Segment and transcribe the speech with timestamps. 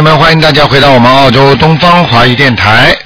[0.00, 2.96] 朋友们，欢迎大家回到我们澳洲东方华语电台。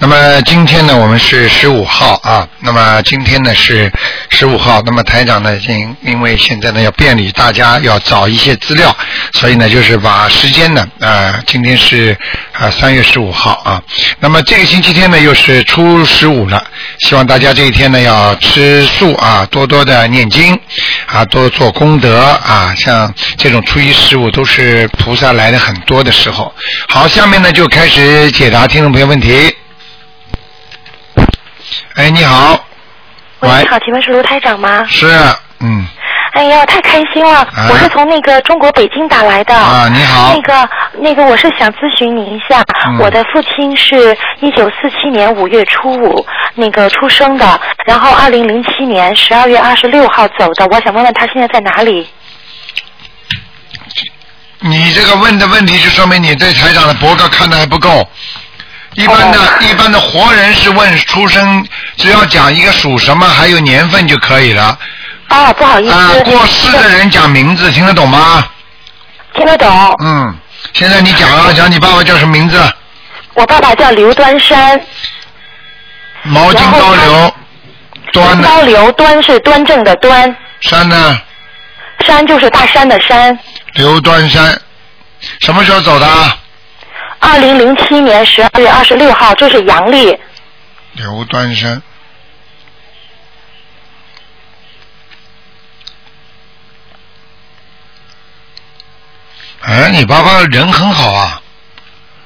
[0.00, 2.48] 那么今天呢，我们是十五号啊。
[2.58, 3.92] 那么今天呢是
[4.30, 4.82] 十五号。
[4.84, 8.96] 那么台长呢，因因为现在呢要便利大家要找一些资料，
[9.32, 12.16] 所以呢就是把时间呢，啊，今天是
[12.52, 13.82] 啊三月十五号啊。
[14.18, 16.64] 那么这个星期天呢又是初十五了，
[17.00, 20.58] 希望大家这一天呢要吃素啊，多多的念经
[21.06, 22.74] 啊，多做功德啊。
[22.76, 26.52] 像这种初一十五都是菩萨来的很多的时候。
[26.88, 29.54] 好，下面呢就开始解答听众朋友问题。
[31.94, 32.64] 哎，你好，
[33.40, 34.84] 喂，你好，请问是卢台长吗？
[34.88, 35.06] 是，
[35.60, 35.86] 嗯，
[36.32, 37.40] 哎呀，太开心了！
[37.40, 39.54] 啊我是从那个中国北京打来的。
[39.54, 46.24] 啊你好那个那个，我是想咨询你一下，嗯我的父亲是一九四七年五月初五
[46.54, 50.66] 那个出生的，然后二零零七年十二月二十六号走的。
[50.70, 52.08] 我想问问他现在在哪里？
[54.60, 58.08] 你这个问的问题就说明你对台长的博客看的还不够。
[58.94, 61.64] 一般的、哦一般的活人是问出生，
[61.96, 64.76] 只要讲一个属什么，还有年份就可以了。
[65.30, 65.92] 哦，不好意思。
[65.92, 68.46] 啊，过世的人讲名字，听得懂吗？
[69.34, 69.96] 听得懂。
[70.04, 70.34] 嗯，
[70.72, 72.60] 现在你讲啊，讲你爸爸叫什么名字？
[73.34, 74.80] 我爸爸叫刘端山，
[76.24, 77.34] 毛巾刀刘，
[78.12, 81.16] 端的高刘端是端正的端，山呢？
[82.04, 83.38] 山就是大山的山。
[83.74, 84.60] 刘端山，
[85.42, 86.36] 什么时候走的啊？
[87.20, 90.18] 二零零七年十二月二十六号，这是阳历。
[90.94, 91.80] 刘端山。
[99.70, 101.40] 哎，你爸爸人很好啊，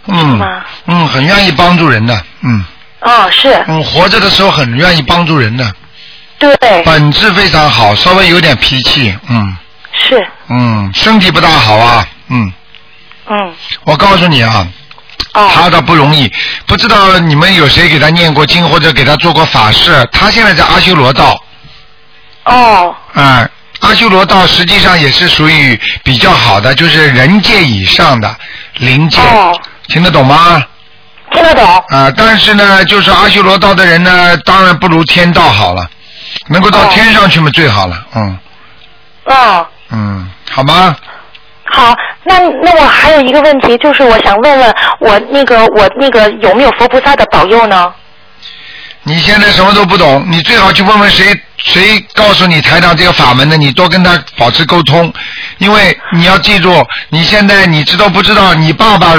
[0.06, 0.40] 嗯
[0.86, 2.64] 嗯，很愿意帮助人的，嗯。
[3.00, 5.70] 哦，是，嗯，活着的时候很愿意帮助人的，
[6.38, 9.56] 对，本质非常好，稍微有点脾气，嗯。
[9.92, 12.50] 是，嗯，身体不大好啊，嗯，
[13.28, 14.66] 嗯，我告诉你啊，
[15.34, 16.32] 哦，他倒不容易，
[16.66, 20.08] 不知道你们有谁给他念过经或者给他做过法事？
[20.10, 21.38] 他现在在阿修罗道，
[22.44, 23.48] 哦，啊、
[23.80, 28.34] 阿修罗道实际上也是属于比较好的，就是人界以上的
[28.78, 29.52] 灵界，哦，
[29.88, 30.62] 听得懂吗？
[31.32, 35.84] 听得懂，啊、但是呢，就是阿修罗道的人呢，当然不如天道好了，
[36.48, 38.38] 能够到哦天上去嘛最好了，嗯
[39.26, 40.96] 哦，嗯，好吗？
[41.64, 47.92] 好，那那我还有一个问题，就是我想问问我那个我那个有没有佛菩萨的保佑呢？
[49.06, 55.12] 你现在什么都不懂，你最好去问问谁谁告诉你台长这个法门的，你多跟他保持沟通，
[55.58, 58.54] 因为你要记住，你现在你知道不知道？
[58.54, 59.12] 你爸爸，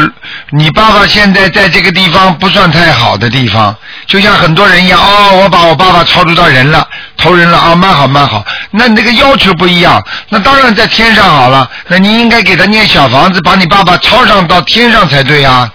[0.50, 3.76] 你爸爸现在在这个地方不算太好的地方，
[4.08, 15.72] 就像很多人一样，哦，我把我爸爸超度到人了，投人了，啊，蛮好蛮好，那你那个要求不一样，那当然在天上好了，那你应该给他念小房子，把你爸爸超上到天上才对呀、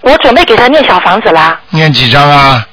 [0.00, 2.66] 我准备给他念小房子啦，念几张啊？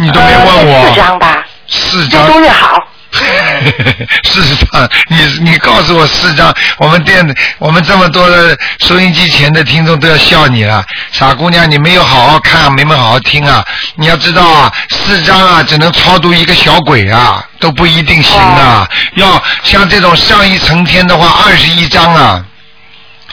[0.00, 0.88] 你都没问呃我。
[0.88, 2.26] 四张吧，越四张。
[2.26, 2.74] 多越好。
[4.22, 13.64] 四张，你你告诉我四张，我们店我们这么多的收音机前的听众都要笑你了，傻姑娘，你没有好好看，没没好好听啊！
[13.96, 18.88] 你要知道啊，四张啊只能超度一个小鬼啊，都不一定行啊。
[19.16, 22.44] 要像这种上一层天的话，二十一张啊，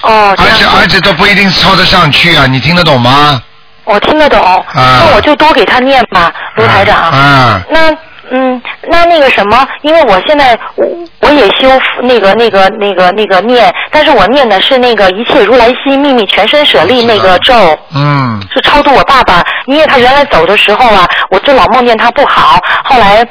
[0.02, 3.40] 哦，而且而且都不一定超得上去啊，你听得懂吗？
[3.88, 4.64] 我听得懂，啊。
[4.76, 6.96] 那我就多给他念吧，卢台长。
[7.10, 7.90] 啊，那
[8.30, 10.86] 嗯，那那个什么，因为我现在我
[11.22, 11.70] 我也修
[12.02, 17.54] 那个那个那个那个念，但是我念的是那个一切如来心秘密全身舍利那个咒，
[17.96, 23.26] 嗯，是超度我爸爸，因为他原来走的时候啊，我就老梦见他不好，后来。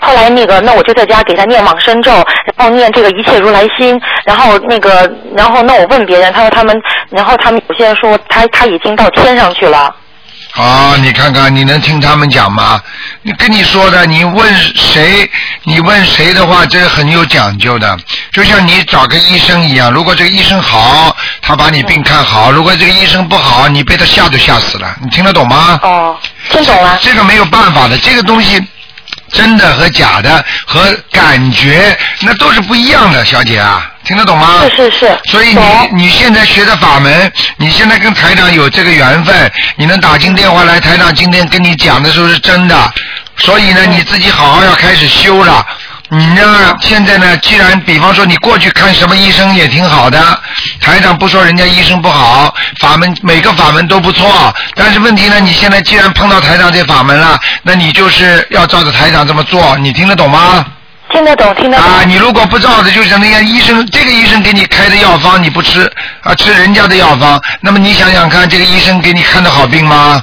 [0.00, 2.12] 后来那个，那我就在家给他念往生咒，
[2.56, 6.76] 然后念这个一切如来心，然后那个，然后那我问别人，他说他们，
[7.10, 9.94] 然后他们有些人说他他已经到天上去了。
[10.50, 12.80] 好，你看看，你能听他们讲吗？
[13.22, 15.28] 你跟你说的，你问谁，
[15.64, 17.96] 你问谁的话，这很有讲究的。
[18.30, 24.94] 就像你找个医生一样，如果这个医生好，他把你病看好；如果这个医生不好，你被他吓都吓死了。
[25.02, 25.80] 你听得懂吗？
[25.82, 26.16] 哦，
[26.50, 26.98] 听懂了。
[27.00, 28.62] 这个没有办法的，这个东西。
[29.34, 34.62] 真的和假的和感觉那都是不一样的，小姐啊，听得懂吗？
[34.76, 35.18] 是是是。
[35.24, 42.94] 所以你你现在学的法门，你现在跟台长有这个缘分，你能打进电话来，台长今天跟你讲的时候是真的，
[43.36, 45.66] 所以呢，你自己好好要开始修了。
[46.16, 46.76] 你呢？
[46.80, 47.36] 现在呢？
[47.38, 50.18] 既然比方说你过去看什么医生也挺好的，
[50.80, 60.64] 台长不说人家医生不好，法门每个法门都不错，但是问题呢，你现在既然碰到台长这法门了，那你就是要照着台长这么做，你听得懂吗？
[61.10, 61.86] 听得懂，听得懂。
[61.86, 65.90] 啊，你如果不照着，就是人家医生这个医生给你开的药方你不吃
[66.22, 70.22] 啊，吃人家的药方，那么你想想看，这个医生给你看的好病吗？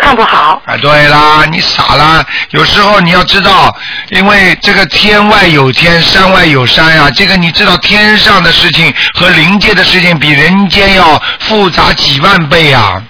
[0.00, 0.60] 看不好。
[0.64, 2.24] 啊，对啦，你傻啦！
[2.50, 3.74] 有时候你要知道，
[4.08, 13.02] 因为这个天外有天，山外有山呀、这个你知道，天上的事情和灵界的事情比人间要复杂几万倍啊！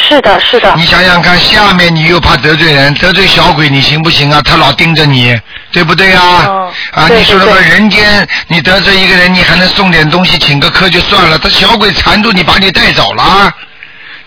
[0.00, 0.72] 是的，是的。
[0.76, 4.40] 你想想看，下面你又怕得罪人，得罪小鬼你行不行啊？
[4.44, 5.36] 他老盯着你，
[5.72, 6.46] 对不对啊？
[6.46, 7.60] 嗯啊，对你说什么？
[7.60, 13.52] 人间你得罪一个人，你还能送点东西，请个客就算了，他小鬼缠住你，把你带走了。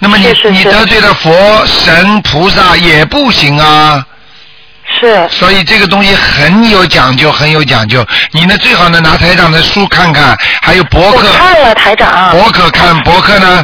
[0.04, 4.04] 那么你你得罪了佛神菩萨也不行啊。
[5.00, 8.06] 是所以这个东西很有讲究，很有讲究。
[8.32, 13.64] 你呢，最好呢拿台长的书看看，还有博我客，看了台长，博客看博客呢。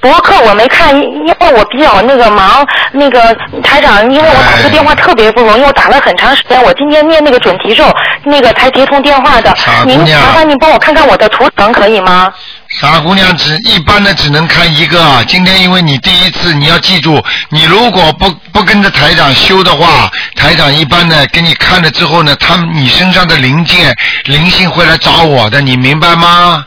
[0.00, 2.66] 博客我没看，因因为我比较那个忙。
[2.92, 6.62] 那个台长，因为我打这个电话特别不容易，我打了很长时间。
[6.62, 7.84] 我今天念那个准提咒，
[8.24, 9.82] 那个才接通电话的傻。
[9.82, 12.32] 姑您娘麻烦您帮我看看我的图腾可以吗？
[12.80, 26.64] 傻姑娘只一般的只能看一个，今天因为你第一次，你要记住，你如果不不跟着台长修的话，台长一般呢给你看了之后呢，他们你身上的零件灵性会来找我的，你明白吗？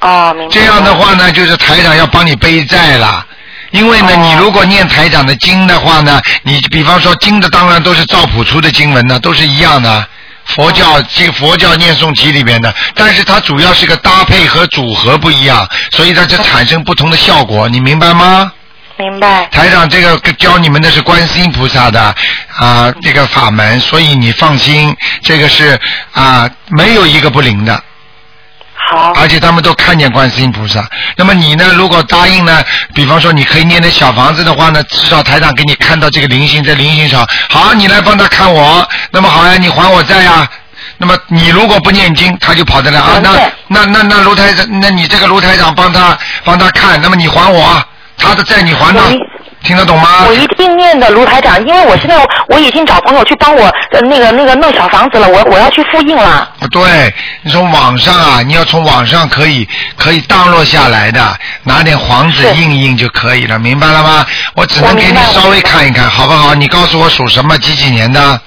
[0.00, 0.54] 哦，明白。
[0.54, 3.26] 这样的话呢，就是台长要帮你背债了。
[3.70, 10.06] 因为呢，哦你如果念台长的经的话呢，你比方说经的当然都是赵朴初的经文呢，都是一样的。
[10.46, 18.50] 佛教这个佛教念诵集里面的，但是它主要是个搭配和组合不一样，所以它就产生不同的效果，你明白吗？
[18.96, 19.46] 明白。
[19.52, 22.12] 台长这个教你们的是观世音菩萨的
[22.56, 25.78] 啊这个法门，所以你放心，这个是
[26.12, 27.84] 啊没有一个不灵的。
[28.90, 29.12] 好。
[29.16, 30.84] 而且他们都看见观世音菩萨。
[31.16, 31.72] 那么你呢？
[31.76, 32.62] 如果答应呢，
[32.94, 37.26] 比方说你可以念点小房子的话呢，至少台长给你看到这个灵性在灵性上。
[37.48, 38.86] 好，你来帮他看我。
[39.10, 40.48] 那么好呀，你还我债呀。
[40.98, 43.18] 那么你如果不念经，他就跑得来啊。
[43.22, 43.30] 那
[43.68, 47.82] 那那那卢台长，那你这个卢台长帮他帮他看，那么你还我，
[48.18, 49.16] 他的债你还呢我一？
[49.62, 50.24] 听得懂吗？
[50.26, 52.16] 我一定念的卢台长，因为我现在
[52.48, 56.50] 我已经找朋友去帮我呃那个那个弄小房子了，我我要去复印了。
[56.70, 57.12] 对，
[57.42, 64.26] 你从网上啊，你要从网上可以可以当落下来的，拿点黄纸印一印就可以了，明白了吗？
[64.54, 66.54] 我只能给你稍微看一看，好不好？
[66.54, 68.40] 你告诉我属什么，几几年的？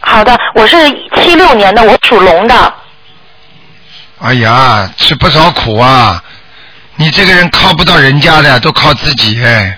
[0.00, 0.76] 好的，我是
[1.16, 2.74] 七六年的，我属龙的。
[4.20, 6.22] 哎呀，吃不少苦啊！
[6.96, 9.76] 你这个人靠不到人家的，都靠自己，哎，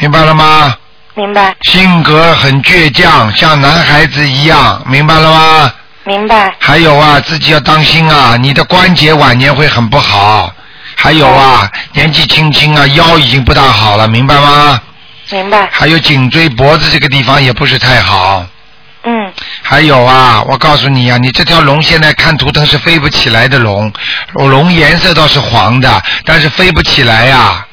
[0.00, 0.74] 明白了吗？
[1.14, 5.72] 明白，性格很倔强，像男孩子一样，明白了吗？
[6.04, 10.52] 明白，还有啊，自己要当心啊，你的关节晚年会很不好。
[10.96, 14.80] 还有啊，年纪轻轻啊，腰已经不大好了，明白吗？
[15.30, 15.68] 明白。
[15.70, 18.44] 还有颈椎、脖子这个地方也不是太好。
[19.04, 23.92] 嗯，还有啊，我告诉你啊，你这条龙现在看图腾是飞不起来的龙，
[24.34, 27.71] 龙颜色倒是黄的，但是飞不起来呀、嗯，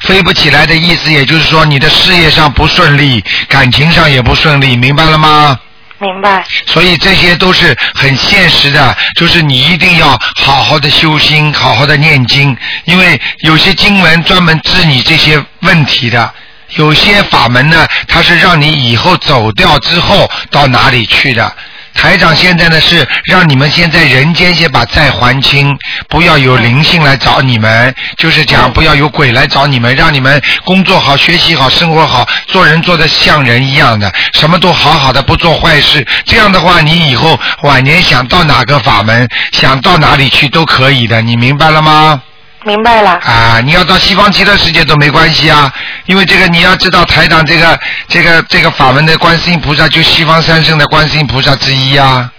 [0.00, 5.58] 飞不起来的意思，也就是说你的事业上不顺利，感情上也不顺利，明白了吗？
[5.98, 6.44] 明白。
[6.66, 16.32] 所以这些都是很现实的，就是你一定要好好的修心，好好的念经，因为有些经文专门治你这些问题的。
[16.76, 21.50] 有些法门呢，它是让你以后走掉之后到哪里去的。
[21.98, 25.76] 台长现在呢是让你们先在人间先把债还清，
[26.08, 36.06] 不要有灵性来找你们，就是讲不要有鬼来找你们，让你们工作好、学习好、生活好，做人做得像人一样的，什么都好好的，不做坏事。
[36.24, 42.22] 这样的话，你以后晚年想到哪个法门，想到哪里去都可以的，你明白了吗？
[42.64, 43.12] 明白了。
[43.22, 45.72] 啊，你要到西方极乐世界都没关系啊，
[46.06, 52.30] 因为这个你要知道台长这个这个这个法门的观世音菩萨，就西方三圣的观世音菩萨之一啊。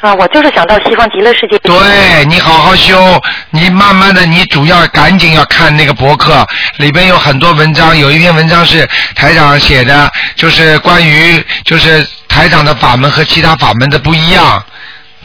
[0.00, 1.58] 啊，我就是想到西方极乐世界。
[1.60, 3.18] 对你好好修，
[3.48, 14.62] 你慢慢的，你主要赶紧要看那个博客，里边有很多文章，有一篇文章是台长写的，就是关于就是台长的法门和其他法门的不一样，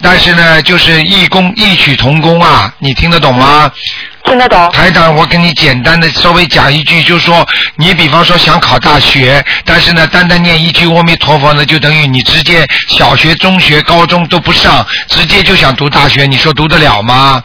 [0.02, 3.70] 但是呢，就是异功异曲同工啊，你听得懂吗？
[4.30, 4.70] 听得懂。
[4.72, 7.46] 台长，我跟你简单的稍微讲一句，就是说，
[7.76, 17.44] 你比方说想考大学，但是呢，单单念一句阿弥陀佛呢，就等于你直接小学、中学、高中都不上，直接就想读大学，你说读得了吗？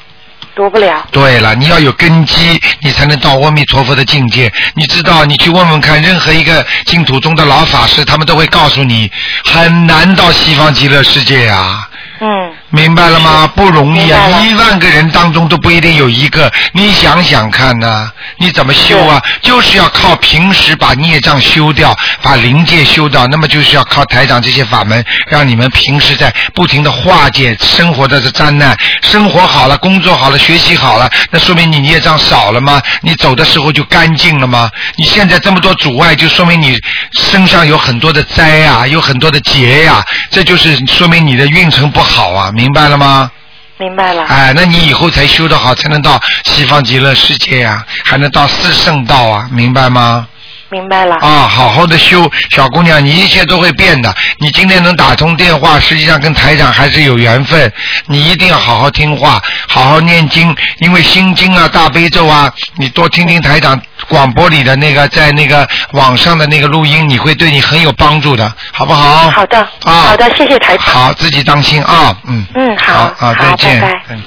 [0.54, 1.04] 读不了。
[1.10, 4.52] 对了，你要有根基，你才能到阿弥陀佛的境界。
[4.74, 9.10] 你知道，你去问问看，任何一个净土中的老法师，他们都会告诉你，
[9.44, 11.88] 很难到西方极乐世界啊。
[12.20, 13.48] 嗯，明白了吗？
[13.54, 14.42] 不容易啊！
[14.44, 19.22] 一万个人当中都不一定有一个，你想想看呐、你怎么修啊？
[19.40, 32.82] 就是要靠平时把孽障修掉，把灵界修掉，那么就是要靠台长这些法门，让你们平时在不停的化解生活的这灾难，生活好了，工作好了，学习好了，那说明你孽障少了吗？
[33.02, 34.68] 你走的时候就干净了吗？
[34.96, 36.76] 你现在这么多阻碍，就说明你
[37.12, 43.30] 身上有很多的灾啊、有很多的劫呀、这就是说明你的运程不好啊，明白了吗？
[43.76, 44.24] 明白了。
[44.26, 50.28] 哎，那你以后才修得好，才能到西方极乐世界呀、还能到四圣道啊，明白吗？
[50.74, 51.14] 明白了。
[51.20, 54.12] 啊，好好的修，小姑娘，你一切都会变的。
[54.38, 57.72] 你今天能打通电话，实际上跟台长还是有缘分。
[58.06, 69.30] 你一定要好好听话，好好念经，因为心经啊、大悲咒啊，你多听听台长广播里的那个，在那个网上的那个录音，你会对你很有帮助的，好不好？
[69.30, 70.86] 好的，啊，好的，谢谢台长。
[70.86, 72.44] 好，自己当心啊，嗯。
[72.56, 73.80] 嗯，好，啊，好，再见。
[73.80, 74.02] 拜拜。
[74.10, 74.22] 嗯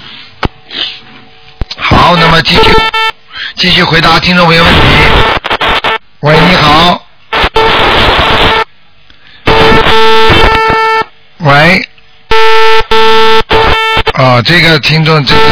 [1.80, 2.62] 好，那么继续
[3.56, 4.80] 继续回答听众朋友问题。
[6.22, 7.06] 喂，你好。
[11.38, 11.88] 喂。
[14.16, 15.44] 哦，这个听众真的，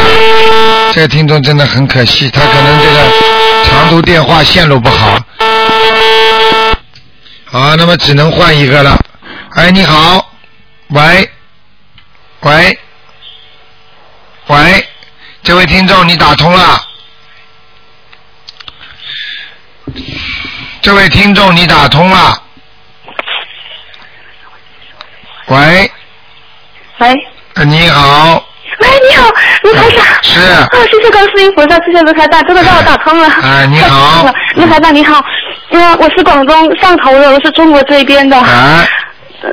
[0.92, 3.12] 这个听众真的很可惜，他可能这个
[3.66, 5.20] 长途电话线路不好。
[7.46, 9.00] 好，那么只能换一个了。
[9.52, 10.32] 哎，你好。
[10.88, 11.30] 喂。
[12.40, 12.80] 喂。
[14.48, 14.88] 喂，
[15.44, 16.82] 这位听众，你打通了。
[20.86, 22.40] 这位听众，你打通了。
[25.48, 25.92] 喂，
[27.00, 28.36] 喂，呃你好，
[28.82, 29.28] 喂，你好，
[29.64, 30.06] 卢台长。
[30.22, 33.28] 是啊，谢谢高世音菩萨，谢谢卢台长，真的让我打通了。
[33.42, 35.26] 哎你好 卢台长你好，
[35.72, 38.38] 嗯，我是广东汕头的，我是中国这边的。
[38.38, 38.86] 啊，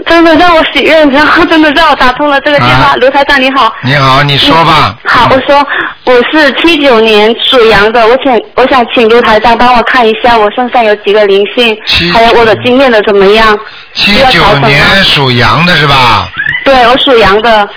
[0.05, 2.89] 真的让我喜悦，然后真的让我打通了这个电话。
[2.89, 3.75] 啊卢台长你好。
[3.81, 4.95] 你好，你说吧。
[5.03, 5.67] 嗯好，我说
[6.05, 13.57] 我是七九年属羊的，我请我想请卢台长帮我看一下我身上有几个灵性七，还有我的经验的怎么样？
[13.95, 16.29] 七九年属羊的是吧？
[16.65, 17.69] 对，我属羊的。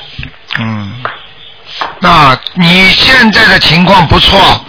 [0.60, 0.92] 嗯，
[2.00, 4.66] 那你现在的情况不错，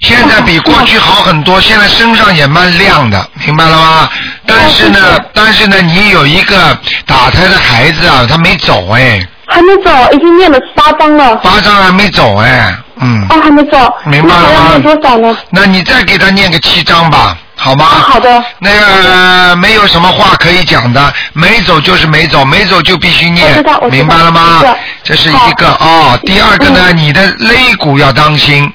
[0.00, 4.10] 现在比过去好很多，现在身上也蛮亮的，明白了吗？
[4.46, 4.98] 但是呢，
[5.32, 11.36] 但是呢，你有一个打胎的孩子啊，他没走哎，还没走，已经念了八章了。
[11.36, 13.76] 八张还没走哎，嗯，哦，还没走。
[14.04, 15.36] 明白了吗那还要多少呢？
[15.50, 17.84] 那你再给他念个七章吧，好吗？
[17.84, 18.42] 啊，好的。
[18.58, 24.62] 那个没有什么话可以讲的，没走就是没走，没走就必须念明白了吗？
[25.02, 26.18] 这是一个哦。
[26.24, 28.72] 第二个呢，你的肋骨要当心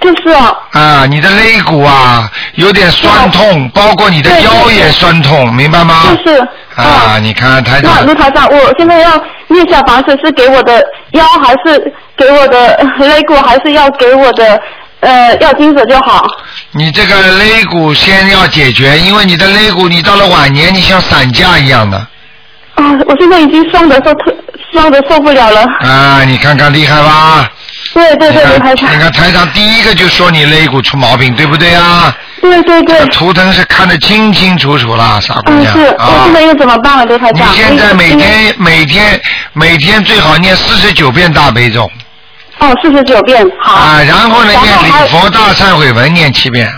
[0.00, 6.02] 就是哦，啊，你的肋骨啊有点酸痛，包括你的腰也酸痛，明白吗？
[6.24, 6.48] 就是。
[6.78, 9.10] 啊，嗯你看台那长卢台长，我现在要
[9.48, 10.82] 念小房子是给我的
[11.12, 14.60] 腰，还是给我的呃 肋骨，还是要给我的
[15.00, 16.24] 呃要精子就好？
[16.72, 21.96] 你这个肋骨先要解决，因为你的肋骨你到了晚年，你像散架一样的
[22.76, 24.32] 啊，我现在已经伤的受特
[24.72, 25.62] 伤的受不了了。
[25.80, 27.50] 啊，你看看厉害吧？
[27.92, 29.02] 对对对，卢你看，台长你。
[29.02, 32.14] 看台长第一个就说你肋骨出毛病，对不对啊？
[32.40, 33.06] 对对对。
[33.08, 36.34] 图腾是看得清清楚楚了，傻姑嗯，娘现！
[36.34, 37.40] 在又怎么办了，刘台你？
[37.54, 39.20] 现在每天每天
[39.52, 41.90] 每天最好念四十九遍大悲咒
[42.58, 43.74] 哦，四十九遍，好。
[43.74, 46.72] 啊，然后呢念礼佛大忏悔文念七遍，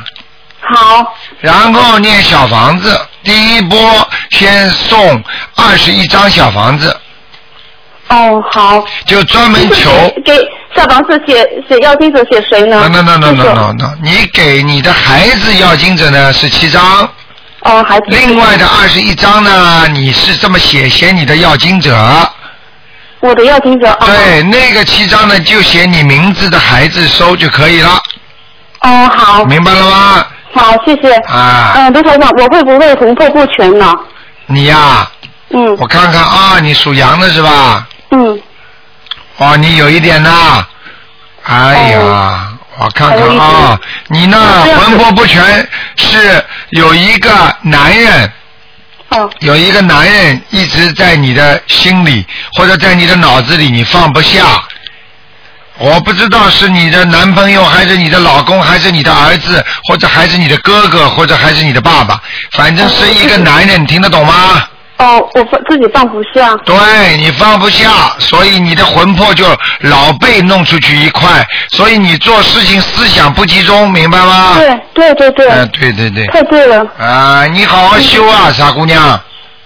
[0.60, 3.78] 好，然后念小房子，第一波
[4.30, 5.22] 先送
[5.56, 6.94] 二十一张小房子，
[8.08, 8.84] 哦好。
[9.06, 9.90] 就专门求。
[10.24, 10.48] 给给
[10.80, 17.06] 小房子写写要经者写谁呢？no no no no no no，你给你的孩子要经者呢是七张，
[17.64, 18.06] 哦，孩子。
[18.06, 21.94] 另外的二十一张呢，你是这么写写你的要经者，
[23.20, 23.90] 我的要经者。
[24.00, 28.00] 哦、对，那个七张呢就写你名字的孩子收就可以了，
[28.80, 30.24] 哦，好，明白了吗？
[30.54, 31.12] 好，谢谢。
[31.28, 33.92] 啊，嗯，卢台长，我会不会魂魄不全呢？
[34.46, 35.06] 你呀、
[35.50, 37.86] 嗯我看看啊，你属羊的是吧？
[38.12, 38.40] 嗯，
[39.40, 40.64] 哦，你有一点呐，
[41.44, 45.66] 哎呀，哦我看看啊，你呢这样子魂魄不全
[45.96, 47.30] 是有一个
[47.62, 48.32] 男人。
[49.08, 54.62] 哦，有一个男人一直在你的心里或者在你的脑子里，你放不下。
[55.78, 64.68] 我不知道是你的男朋友，还是你的老公，还是你的儿子，或者还是你的哥哥，或者还是你的爸爸，反正是一个男人，你听得懂吗？
[65.00, 66.54] 哦，我放自己放不下。
[66.64, 66.76] 对
[67.16, 67.88] 你放不下，
[68.18, 69.44] 所以你的魂魄就
[69.80, 74.56] 老被弄出去一块，所以你做事情思想不集中，明白吗？
[74.58, 76.26] 对对对对，嗯、对对对。
[76.26, 76.86] 太对了。
[76.98, 79.18] 啊，你好好修啊，傻姑娘。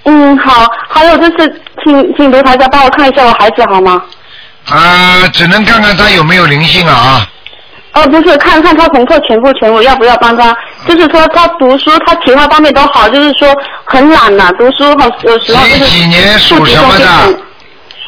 [0.04, 4.00] 嗯，好，还有就是，请请刘台长帮我看一下我孩子好吗？
[4.68, 7.26] 啊，只能看看他有没有灵性了啊。
[7.94, 10.56] 哦，不是，看看他功课全部全部，要不要帮他？
[10.86, 13.48] 就是说他读书，他其他方面都好，就是说
[13.84, 17.40] 很懒呐、读书好有时候就是几几年属不集什么的中精神？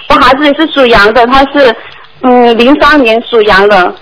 [0.08, 1.74] 我孩子也是属羊的，他是
[2.22, 3.94] 嗯零三年属羊的。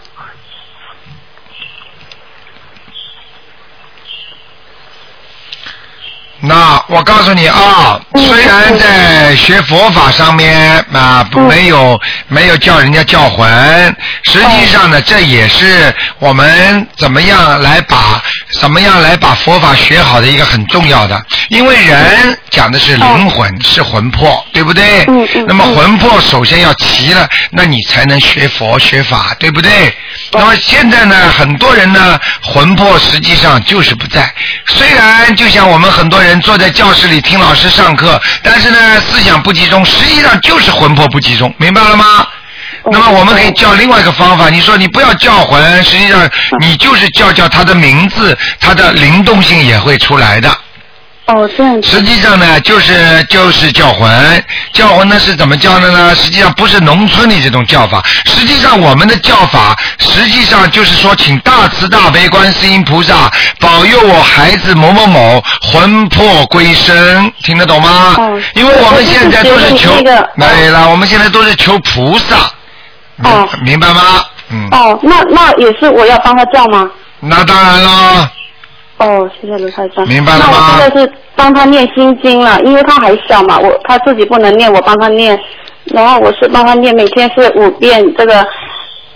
[6.46, 8.26] 那我告诉你啊，嗯。
[8.26, 11.48] 虽然在学佛法上面啊嗯。
[11.48, 18.22] 没有没有叫人家叫魂，实际上呢，这也是我们怎么样来把
[18.60, 21.20] 怎么样来把佛法学好的一个很重要的。
[21.48, 25.04] 因为人讲的是灵魂，是魂魄，对不对？
[25.06, 29.94] 嗯嗯那么魂魄首先要齐了，那你才能学佛学法，对不对？
[30.32, 34.32] 那么现在呢，很多人呢，魂魄实际上就是不在。
[34.66, 42.26] 虽然就像我们很多人坐在教室里听老师上课，但是呢，思想不集中，实际上就是魂魄不集中，明白了吗？
[42.90, 46.28] 那么我们可以叫另外一个方法，你说你不要叫魂，实际上
[46.60, 50.54] 你就是叫叫他的名字，他的灵动性也会出来的。
[51.26, 51.80] 哦，对。
[51.80, 56.14] 实际上呢，就是就是叫魂，叫魂呢是怎么叫的呢？
[56.14, 68.14] 实际上不是农村里这种叫法，实际上我们的叫法，实际上就是说，请大慈大悲观世音菩萨保佑我孩子某某某魂魄归生，听得懂吗？
[68.18, 72.44] 哦因为我们现在都是求对了，我们现在都是求菩萨，明
[73.22, 74.00] 哦明白吗？
[74.50, 76.90] 嗯，哦，那那也是我要帮他叫吗？
[77.20, 78.30] 那当然了，
[78.98, 80.06] 哦，谢谢卢台长。
[80.06, 85.38] 明白了吗那我现在是帮他念心经了，因为他还小嘛，我他自己不能念，我帮他念。
[85.92, 88.46] 然后我是帮他念，每天是五遍这个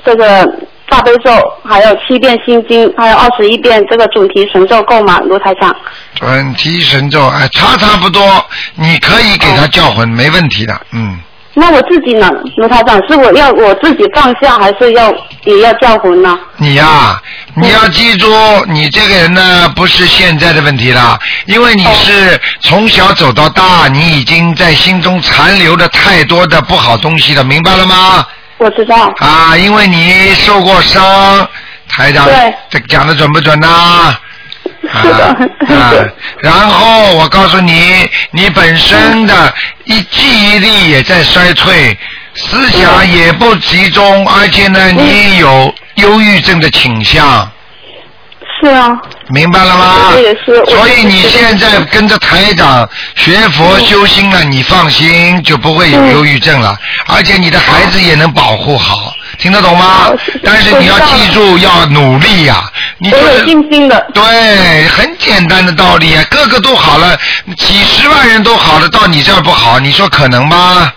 [0.04, 0.46] 这个
[0.88, 1.30] 大悲咒，
[1.64, 5.18] 还有七遍心经，还有二十一遍这个主题神咒，够吗？
[5.20, 5.74] 卢台长？
[6.14, 8.22] 准提神咒，哎，差差不多，
[8.74, 11.18] 你可以给他哦叫魂，没问题的，嗯。
[11.60, 12.30] 那我自己呢？
[12.56, 15.12] 卢台长，是我要我自己放下，还是要
[15.44, 16.38] 也要叫魂呢？
[16.56, 17.20] 你呀、
[17.54, 18.28] 你要记住，
[18.68, 28.24] 你这个人呢，不是现在的问题了，因为你是从小走到大，你已经在心中残留了太多的不好东西了，明白了吗？
[28.58, 29.12] 我知道。
[29.18, 31.48] 啊，因为你受过伤，
[31.88, 34.16] 台长对这讲的准不准呢、
[34.82, 35.24] 是 的
[35.74, 35.92] 啊，
[36.40, 39.52] 然后我告诉你，你本身的
[39.88, 41.98] 一记忆力也在衰退，
[42.34, 47.50] 思想也不集中，而且呢，你有忧郁症的倾向，
[48.60, 48.90] 是啊，
[49.28, 50.10] 明白了吗？
[50.12, 56.12] 我也是所以你现在跟着台长学佛修心了，你放心，就不会有嗯。
[56.12, 60.10] 忧郁症了，而且你的孩子也能保护好，听得懂吗？
[60.44, 62.64] 但是你要记住，要努力呀、
[62.98, 64.06] 你有信心的。
[64.12, 67.16] 对，很简单的道理啊，个个都好了，
[67.56, 70.92] 几十万人都好了，到你这儿不好，你说可能吗？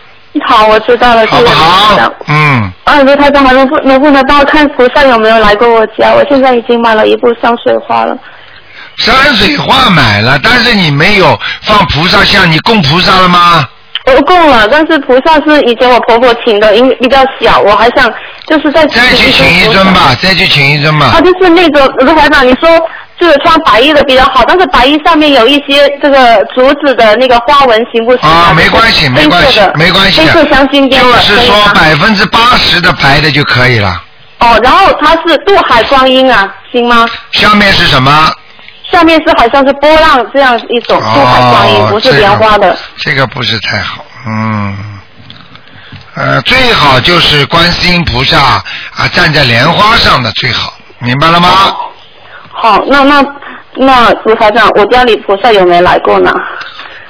[0.47, 2.12] 好，我知道了，好不好？
[2.27, 6.13] 嗯，啊，卢台长，还能不能不能帮我看菩萨有没有来过我家？
[6.13, 8.17] 我现在已经买了一部山水画了。
[8.97, 13.67] 山水画买了，但是你没有放菩萨像，你供菩萨了吗？
[14.06, 18.12] 我供了，但是菩萨是以前我婆婆请的，因为比较小，我还想
[18.48, 21.22] 就是再再去请一尊吧，再去请一尊吧啊，。
[21.22, 22.68] 就是那个卢台长，你说
[23.20, 34.02] 就是穿白衣的比较好，但是白衣上面有一些这个竹子的那个花纹，行不行啊，没关系，没关系没关系黑色镶金边的，就是说百分之八十的白的就可以了。
[34.40, 37.06] 哦，然后它是渡海观音啊，行吗？
[37.32, 38.34] 下面是什么？
[38.91, 42.77] 下面是好像是波浪这样一种渡海观音，哦，不是莲花的。
[42.97, 43.15] 这个。
[43.15, 44.77] 这个不是太好，嗯。
[46.13, 51.49] 呃，最好就是观世音菩萨啊，站在莲花上的最好，明白了吗？
[52.51, 53.25] 好，那那
[53.75, 56.32] 那卢台长，我家里菩萨有没有来过呢？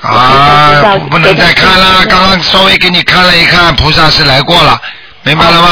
[0.01, 4.79] 啊我，不能再看了，刚刚稍微给你看了一看，菩萨是来过了，
[5.23, 5.67] 明白了吗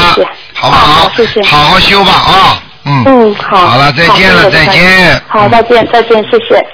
[0.54, 1.42] 好不好好谢谢？
[1.44, 3.04] 好好修吧啊，嗯。
[3.06, 3.56] 嗯，好。
[3.68, 5.22] 好了，再见了，再见。
[5.28, 6.66] 好，嗯再见，再见，谢谢。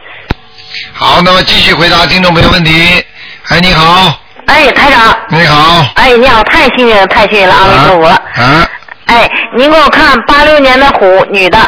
[0.93, 3.05] 好，那么继续回答听众朋友问题。
[3.49, 5.87] 哎，你好，哎，台长，你好。
[5.95, 8.07] 哎，你好，太幸运了，太幸运了，阿弥陀佛。
[8.07, 8.69] 啊，
[9.07, 11.59] 哎，您给我看八六年的虎女的，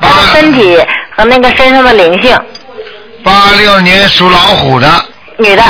[0.00, 0.76] 她的身体
[1.16, 2.36] 和那个身上的灵性，
[3.22, 5.04] 八六年属老虎的，
[5.36, 5.62] 女的，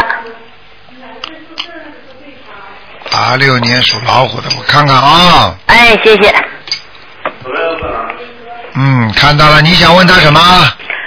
[3.10, 6.34] 八六年属老虎的，我看看啊，哎，谢谢。
[8.82, 10.40] 嗯，看到了，你想问他什么？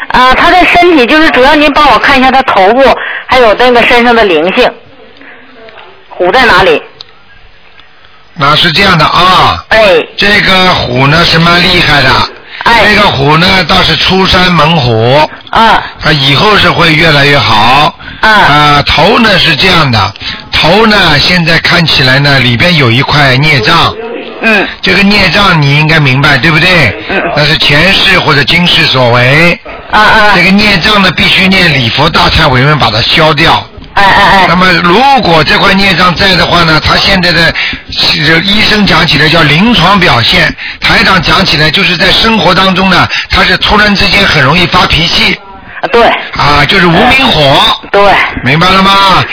[0.09, 2.83] 啊，他的身体就是主要您帮我看一下他头部，
[3.25, 4.71] 还有那个身上的灵性，
[6.09, 6.79] 虎在哪里？
[8.36, 12.09] 那是这样的啊，哎，这个虎呢是蛮厉害的，
[12.63, 12.86] 哎。
[12.86, 15.83] 这个虎呢倒是出山猛虎，啊。
[16.03, 17.97] 啊，以后是会越来越好。
[18.21, 18.29] 啊。
[18.29, 20.13] 啊，头呢是这样的，
[20.51, 23.93] 头头呢，现在看起来呢，里边有一块孽障。
[24.43, 24.67] 嗯。
[24.82, 26.95] 这个孽障你应该明白，对不对？
[27.10, 27.21] 嗯。
[27.36, 29.60] 那是前世或者今世所为。
[29.91, 30.32] 啊啊。
[30.36, 33.67] 这个孽障呢，必须念礼佛大忏悔文把它消掉。
[33.95, 34.45] 哎哎哎。
[34.47, 37.53] 那么，如果这块孽障在的话呢，他现在的
[37.91, 45.38] 是医生讲起来叫临床表现，台长讲起来就是在生活当中呢，他是突然之间很容易发脾气。
[45.83, 46.01] 啊，对。
[46.37, 47.59] 啊，就是无名火。
[47.91, 48.01] 对。
[48.45, 48.91] 明白了吗？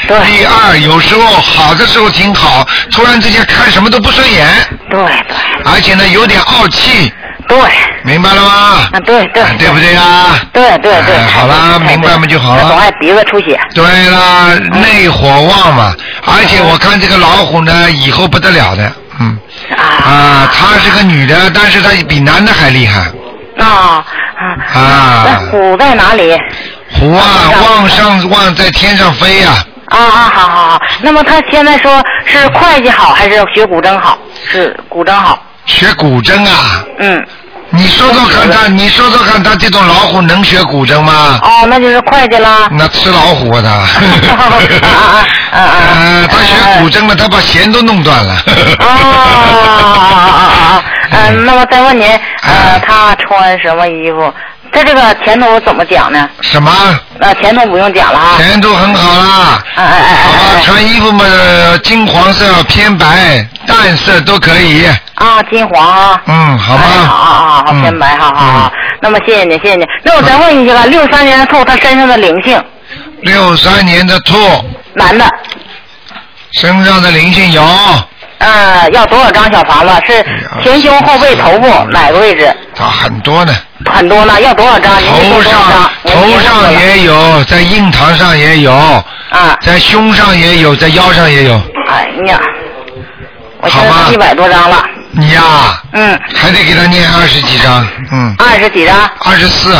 [0.08, 0.18] 对。
[0.26, 4.46] 第二，有时候好的时候挺好，突然之间看什么都不顺眼。
[4.90, 5.36] 对对。
[5.64, 7.12] 而且呢，有点傲气。
[7.46, 7.56] 对。
[8.02, 8.50] 明白了吗？
[8.92, 9.44] 啊，对对。
[9.58, 10.40] 对不对啊？
[10.52, 11.16] 对对对。
[11.32, 12.68] 好了，明白嘛就好了。
[12.68, 13.58] 总爱鼻子出血。
[13.72, 15.94] 对啦，内火旺嘛，
[16.26, 19.38] 而且我看这个老虎呢，以后不得了的，嗯。
[19.76, 20.50] 啊。
[20.52, 23.06] 她是个女的，但是她比男的还厉害。
[23.66, 24.04] 啊
[24.36, 24.46] 啊。
[24.74, 25.24] 啊。
[25.26, 26.36] 那虎在哪里？
[26.92, 27.24] 虎啊，
[27.62, 29.50] 往上往在天上飞呀。
[29.86, 30.82] 啊啊，好好好。
[31.00, 34.18] 那么他现在说是会计好还是学古筝好？
[34.50, 35.42] 是古筝好。
[35.66, 36.84] 学古筝啊？
[36.98, 37.26] 嗯。
[37.72, 41.38] 你说说看他，你说说看他这种老虎能学古筝吗？
[41.42, 42.68] 哦，那就是会计啦。
[42.72, 43.70] 那吃老虎啊他。
[43.70, 43.86] 啊
[45.52, 46.28] 啊啊啊！
[46.28, 48.34] 他学古筝了，他把弦都弄断了。
[48.78, 48.90] 啊啊
[49.70, 50.42] 啊啊
[50.74, 50.84] 啊！
[51.12, 52.08] 嗯，那么再问您，
[52.42, 54.32] 呃，他穿什么衣服？
[54.72, 56.28] 他这个前途怎么讲呢？
[56.40, 56.70] 什么？
[57.18, 58.36] 呃，前途不用讲了啊。
[58.38, 59.62] 前途很好啦。
[59.74, 61.24] 哎哎哎好吧，穿衣服嘛，
[61.82, 64.86] 金黄色、偏白、淡色都可以。
[65.14, 66.22] 啊，金黄啊。
[66.26, 66.82] 嗯，好吧。
[66.82, 68.72] 好啊好，偏白，好好好。
[69.02, 69.84] 那么谢谢你，谢谢你。
[70.04, 72.62] 那我再问一下吧，六三年的兔，他身上的灵性。
[73.22, 74.34] 六三年的兔。
[74.94, 75.24] 男的。
[76.52, 77.62] 身上的灵性有。
[78.40, 79.92] 呃，要多少张小房子？
[80.06, 80.24] 是
[80.62, 82.50] 前胸后背头部哪个位置？
[82.74, 83.54] 他很多呢。
[83.84, 84.96] 很多呢，要多少张？
[84.96, 85.52] 头上
[86.04, 88.72] 头上也有，在印堂上也有。
[88.72, 89.56] 啊。
[89.60, 91.60] 在胸上也有，在腰上也有。
[91.88, 92.40] 哎呀，
[93.60, 94.84] 我现在一百多张了。
[95.12, 95.42] 你呀。
[95.92, 96.18] 嗯。
[96.34, 98.34] 还得给他念二十几张，嗯。
[98.38, 98.96] 二十几张。
[99.24, 99.76] 二十四。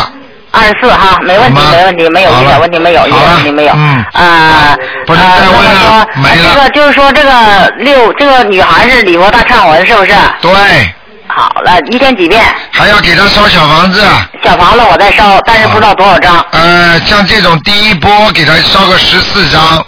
[0.53, 3.73] 二十四哈，没问题，没问题，没有一点问题没有，一点问题没有。
[3.75, 4.05] 嗯。
[4.13, 4.77] 啊。
[5.07, 6.55] 不是再问了，没了。
[6.55, 10.13] 这个就是说，这个六，这个女孩是礼佛大忏文，是不是？
[10.41, 10.53] 对。
[11.29, 12.43] 好了，一天几遍？
[12.73, 14.03] 还要给她烧小房子。
[14.43, 16.45] 小房子我在烧，但是不知道多少张。
[16.51, 19.85] 呃，像这种第一波给她烧个十四张。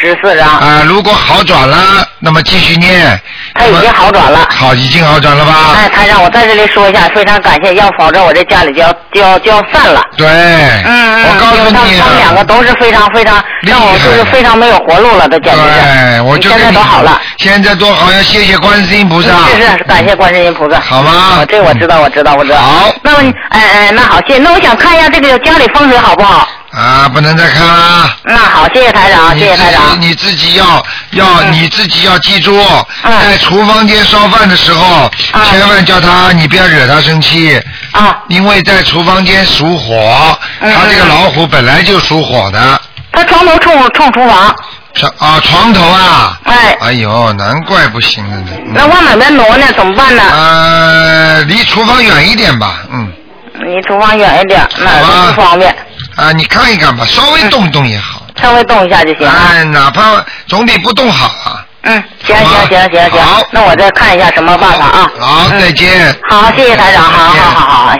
[0.00, 0.48] 十四张。
[0.48, 1.76] 啊，如果好转了，
[2.20, 3.20] 那么继续念。
[3.54, 4.46] 他已经好转了。
[4.50, 5.54] 好，已经好转了吧？
[5.76, 10.02] 哎，他让，我在这里说一下，非常感谢，要否则我这家里就要就要就要散了。
[10.16, 10.26] 对。
[10.28, 11.24] 嗯嗯。
[11.24, 11.98] 我告诉你。
[11.98, 15.66] 他们两个都是非常非常让我就是非常没有活路了，都简直是。
[15.66, 17.20] 对，我就现在都好了。
[17.38, 19.30] 现在都好，要谢谢观世音菩萨。
[19.48, 20.78] 是是，感谢观世音菩萨。
[20.80, 21.44] 好吗？
[21.48, 22.58] 这我知道，我知道，我知道。
[22.58, 22.92] 好。
[23.02, 24.38] 那么，哎哎，那好，谢谢。
[24.38, 26.48] 那我想看一下这个家里风水好不好？
[26.78, 28.16] 啊，不能再看了。
[28.24, 30.00] 那好，谢谢台长，谢谢台长。
[30.00, 32.56] 你自己要要你自己要记住，
[33.02, 35.10] 在厨房间烧饭的时候，
[35.50, 37.60] 千万叫他你不要惹他生气。
[37.90, 38.16] 啊。
[38.28, 42.80] 因为在厨房间属火，他这个老虎本来就属火的。
[43.10, 44.54] 他床头冲冲厨房。
[44.94, 46.38] 床啊，床头啊。
[46.44, 46.76] 哎。
[46.80, 48.52] 哎呦，难怪不行了呢。
[48.72, 49.66] 那往哪边挪呢？
[49.76, 50.22] 怎么办呢？
[50.30, 53.12] 呃，离厨房远一点吧，嗯。
[53.60, 55.74] 离厨房远一点，那不方便。
[56.18, 58.22] 啊，你看一看吧，稍微动一动也好。
[58.42, 59.50] 稍微动一下就行啊。
[59.52, 61.64] 哎，哪怕总比不动好啊。
[61.82, 63.22] 嗯，行行行行行。
[63.22, 63.40] 好。
[63.52, 65.12] 那我再看一下什么办法啊。
[65.20, 66.12] 好，再见。
[66.28, 67.96] 好，谢谢台长，好好好好。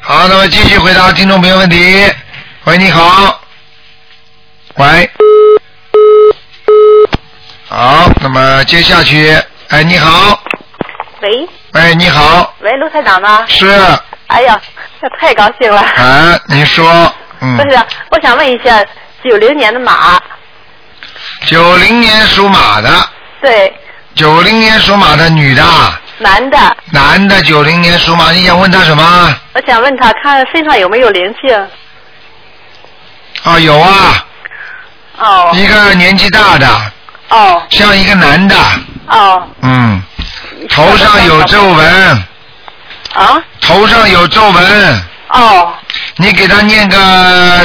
[0.00, 2.10] 好，那么继续回答听众朋友问题。
[2.64, 3.38] 喂，你好。
[4.76, 5.10] 喂。
[7.68, 9.36] 好，那么接下去，
[9.68, 10.40] 哎，你好。
[11.20, 11.46] 喂。
[11.74, 12.54] 喂，你好。
[12.60, 13.44] 喂，卢台长吗？
[13.46, 13.68] 是。
[14.26, 14.58] 哎呀，
[15.04, 15.82] 这太高兴了。
[15.82, 17.58] 啊，你说，嗯。
[17.58, 18.82] 不是，我想问一下，
[19.22, 20.18] 九零年的马。
[21.44, 22.88] 九零年属马的。
[23.42, 23.70] 对。
[24.14, 25.62] 九零年属马的女的。
[26.16, 26.76] 男的。
[26.90, 29.36] 男的，九零年属马，你想问他什么？
[29.52, 31.68] 我想问他，看身上有没有灵性。
[33.42, 34.26] 啊，有啊。
[35.18, 35.50] 哦。
[35.52, 36.66] 一个年纪大的。
[37.28, 37.62] 哦。
[37.68, 38.56] 像一个男的。
[39.08, 39.46] 哦。
[39.60, 40.02] 嗯。
[40.70, 42.24] 头上有皱纹。
[43.14, 43.42] 啊。
[43.60, 45.02] 头上有皱纹。
[45.30, 45.72] 哦。
[46.16, 46.96] 你给他念个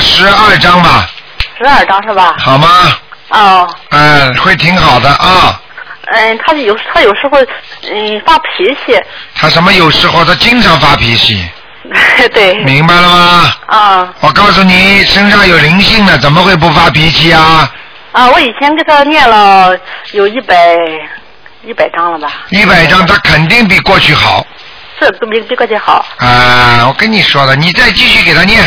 [0.02, 1.08] 十二章吧。
[1.58, 2.36] 十二章是吧？
[2.40, 2.68] 好吗？
[3.30, 3.70] 哦。
[3.92, 5.60] 嗯，会挺好的啊。
[6.12, 7.38] 嗯，他有他有时候
[7.92, 9.00] 嗯发脾气。
[9.36, 10.24] 他什么有时候？
[10.26, 11.44] 他经常发脾气。
[12.34, 12.56] 对。
[12.64, 13.54] 明白了吗？
[13.68, 14.14] 啊。
[14.22, 17.70] 我告诉你，身上有灵性的，怎么会不发脾气啊？
[18.12, 19.78] 啊，我以前给他念了
[20.14, 20.56] 有一百
[21.64, 22.32] 一百张了吧？
[22.50, 24.44] 一百张，他肯定比过去好。
[25.00, 26.06] 是，都比比过去好。
[26.18, 28.62] 啊，我跟你说了，你再继续给他念。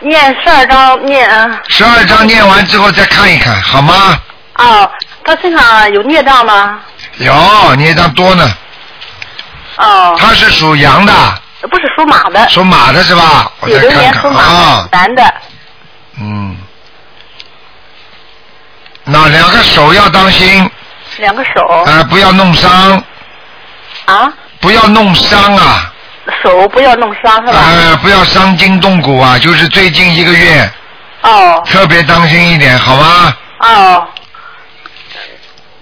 [0.00, 1.28] 念十二章，念。
[1.68, 4.16] 十二章念完之后再看一看，好吗？
[4.54, 4.90] 哦，
[5.24, 6.80] 他身上有孽障吗？
[7.18, 8.50] 有孽障多呢。
[9.76, 11.12] 哦，他是属羊的，
[11.70, 13.50] 不是属马的，属马的是吧？
[13.60, 15.34] 我九六再看看年属马啊，，男的。
[16.20, 16.56] 嗯，
[19.04, 20.68] 那两个手要当心，
[21.18, 23.02] 两个手啊，不要弄伤，
[24.06, 25.92] 啊，不要弄伤啊，
[26.42, 27.58] 手不要弄伤是吧？
[27.64, 30.70] 呃，不要伤筋动骨啊，就是最近一个月
[31.22, 33.36] 哦特别当心一点，好吗？
[33.60, 34.06] 哦，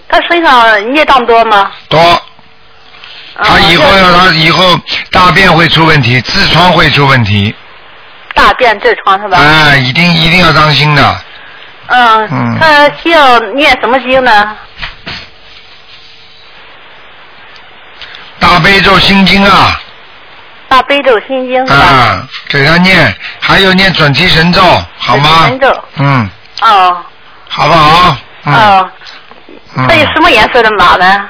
[0.09, 1.71] 他身上孽障多吗？
[1.89, 1.99] 多，
[3.43, 4.79] 他哦以后要要他以后
[5.11, 7.53] 大便会出问题，痔疮会出问题，
[8.33, 9.37] 大便痔疮是吧？
[9.37, 11.17] 啊，一定一定要当心的。
[11.87, 14.55] 嗯，嗯他需要念什么经呢？
[18.39, 19.79] 大悲咒心经啊，
[20.69, 21.63] 大悲咒心经？
[21.65, 24.61] 啊，给他念，还有念准提神咒，
[24.97, 25.83] 好吗神咒？
[25.97, 26.29] 嗯，
[26.61, 27.05] 哦
[27.49, 28.17] 好不好？
[28.45, 28.53] 嗯。
[28.53, 28.89] 哦，
[29.75, 31.29] 嗯他有什么颜色的马呢？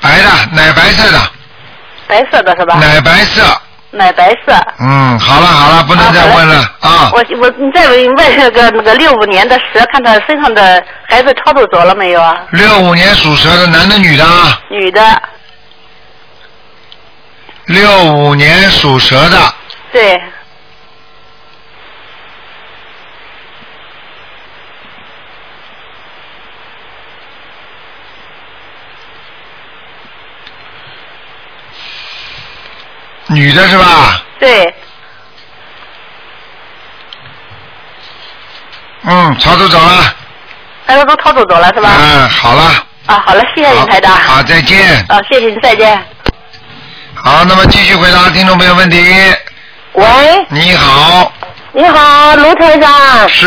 [0.00, 1.18] 白的，奶白色的，
[2.06, 2.74] 白色的是吧？
[2.76, 3.42] 奶白色。
[3.94, 4.54] 奶白色。
[4.78, 7.10] 嗯，好了好了，不能再问了啊。
[7.12, 12.36] 我我你再问问那个那个六五年的蛇，看他身上的孩子超度走了没有啊？
[12.50, 14.60] 六五年属蛇的，男的女的啊？
[14.70, 15.22] 女的，
[17.66, 19.38] 六五年属蛇的，
[19.92, 20.20] 对，
[33.34, 34.22] 女的是吧？
[34.38, 34.74] 对，
[39.02, 40.14] 嗯，超度走了。
[40.86, 41.90] 大家都超度走了是吧？
[41.98, 42.62] 嗯，好了。
[43.06, 44.12] 啊，好了，谢谢你台长。
[44.16, 45.04] 好，再见。
[45.08, 46.02] 啊，谢谢你，再见。
[47.14, 48.96] 好，那么继续回答听众朋友问题。
[49.92, 50.06] 喂，
[50.48, 51.32] 你好，
[51.72, 53.28] 你好，卢台长。
[53.28, 53.46] 是，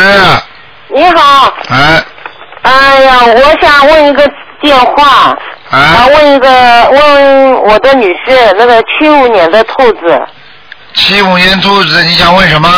[0.88, 2.04] 你好，哎
[2.62, 4.28] 哎呀，我想问一个
[4.60, 5.36] 电话，
[5.70, 6.48] 啊，哎，问一个
[6.90, 10.22] 问我的女婿，那个七五年的兔子，
[10.94, 12.68] 七五年兔子，你想问什么？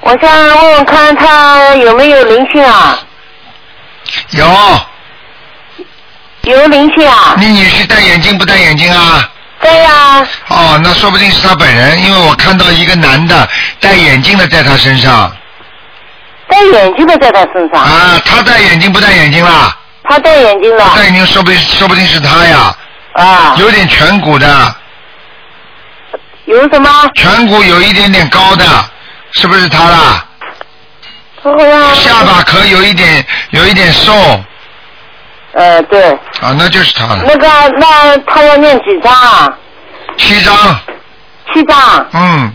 [0.00, 2.98] 我想问问看他有没有灵性啊？
[4.30, 4.46] 有，
[6.42, 7.34] 有灵性啊？
[7.38, 9.28] 你女婿戴眼镜不戴眼镜啊？
[9.60, 13.48] 对呀、哦，那说不定是他本人，因为我看到一个男的
[13.80, 15.34] 戴眼镜的在他身上
[16.48, 19.76] 戴眼镜的在他身上，啊，他戴眼镜不戴眼镜啦？
[20.06, 22.76] 她戴眼镜的戴眼镜说不定说不定是他呀，
[23.14, 23.54] 啊？
[23.58, 24.76] 有点颧骨的，
[26.44, 27.10] 有什么？
[27.14, 28.64] 颧骨有一点点高的，
[29.32, 30.26] 是不是他啦？
[31.94, 34.12] 下巴壳有一点有一点瘦
[35.52, 37.22] 呃，对，啊，那就是他了。
[37.26, 39.48] 那个那他要念几张啊？
[40.16, 40.56] 七张，
[41.52, 42.06] 七张。
[42.12, 42.52] 嗯，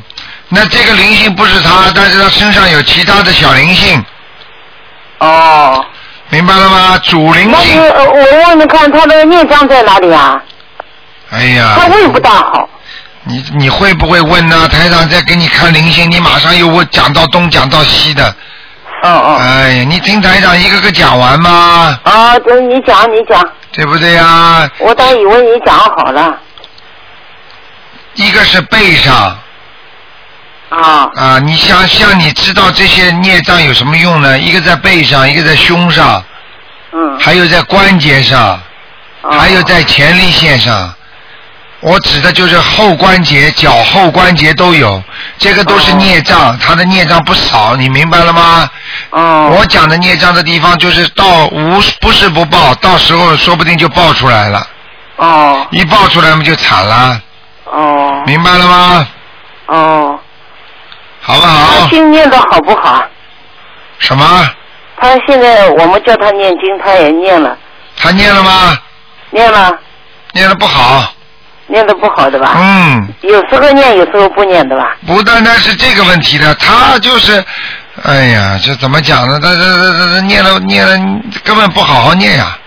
[0.49, 4.03] 那这个灵性不是他，但是他身上有其他的小灵性，
[5.19, 5.85] 哦，
[6.29, 6.97] 明白了吗？
[7.03, 10.41] 主灵那你性，呃我问问看他的孽障在哪里啊？
[11.31, 12.69] 哎呀，他胃不大好。
[13.23, 14.67] 你你会不会问呢？
[14.67, 18.27] 台长在给你看灵性，你马上又问讲到东讲到西的，
[19.03, 19.37] 哦哦。
[19.39, 24.69] 哎呀，你听台长一个个讲完嘛，啊，等，你讲你讲，对不对呀？
[24.79, 26.37] 我倒以为你讲好了。
[28.15, 29.37] 一个是背上
[30.69, 34.37] 啊啊，你像像你知道这些孽障有什么用呢？
[34.39, 36.23] 一个在背上，一个在胸上，
[36.91, 37.19] 嗯。
[37.19, 38.61] 还有在关节上，
[39.21, 40.93] 哦还有在前列腺上。
[41.81, 45.01] 我指的就是后关节、脚后关节都有，
[45.37, 48.69] 这个都是孽障，他的孽障不少，你明白了吗？
[49.09, 49.55] 哦。
[49.57, 54.67] 我讲的孽障的地方，就是到无不是不报，到时候说不定就爆出来了，
[55.15, 57.21] 哦一爆出来嘛就惨了，
[57.65, 59.07] 哦明白了吗？
[59.67, 60.19] 哦。
[61.29, 61.87] 好不他好？
[61.89, 63.05] 经念的好不好？
[63.99, 64.49] 什么？
[64.97, 67.55] 他现在我们叫他念经，他也念了，
[67.95, 68.77] 他念了吗？
[69.29, 69.77] 念了，
[70.33, 71.13] 念的不好。
[71.67, 72.55] 念的不好的吧？
[72.57, 74.97] 嗯，有时候念，有时候不念的吧？
[75.05, 77.45] 不单单是这个问题的，他就是，
[78.05, 79.39] 哎呀，这怎么讲呢？
[79.39, 80.97] 他他他他他念了念了，
[81.43, 82.57] 根本不好好念呀。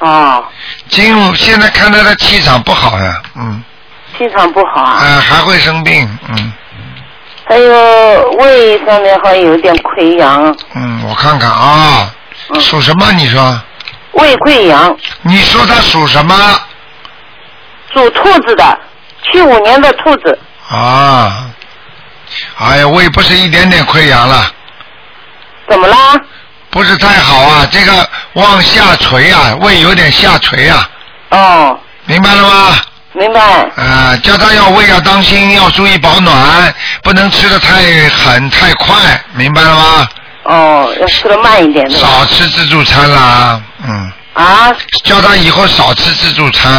[0.00, 0.44] 哦，
[0.88, 3.62] 进入现在看他的气场不好呀，嗯，
[4.18, 5.20] 气场不好啊、啊。
[5.20, 6.52] 还会生病，嗯
[7.50, 12.08] 还有胃上面好像有点溃疡，嗯，我看看啊，
[12.50, 13.10] 嗯属什么？
[13.10, 13.60] 你说？
[14.12, 16.34] 胃溃疡，你说他属什么？
[17.92, 18.78] 属兔子的，
[19.24, 20.38] 七五年的兔子。
[20.68, 21.44] 啊，
[22.60, 24.46] 哎呀，胃不是一点点溃疡了，
[25.68, 25.96] 怎么啦？
[26.70, 30.88] 不是太好啊，这个往下垂啊，胃有点下垂啊，
[31.30, 32.76] 哦，明白了吗？
[33.12, 33.86] 明白饭。
[33.86, 38.94] 啊，叫他要胃要当心，要注意保暖，不能吃的太狠太快，
[39.34, 40.08] 明白了吗？
[40.44, 41.88] 哦，要吃的慢一点？
[41.90, 46.70] 少吃自助餐啦，嗯，啊，叫他以后少吃自助餐。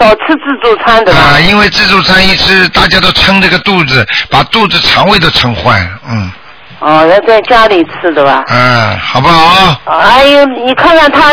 [0.00, 1.18] 少吃自助餐的吧？
[1.18, 6.32] 啊，因为自助餐一吃，大家都撑这个肚子，把肚子肠胃都撑坏了，嗯
[6.80, 8.42] 哦，要在家里吃的吧？
[8.48, 9.80] 嗯，好不好？
[9.86, 11.32] 哎呦，你看看他，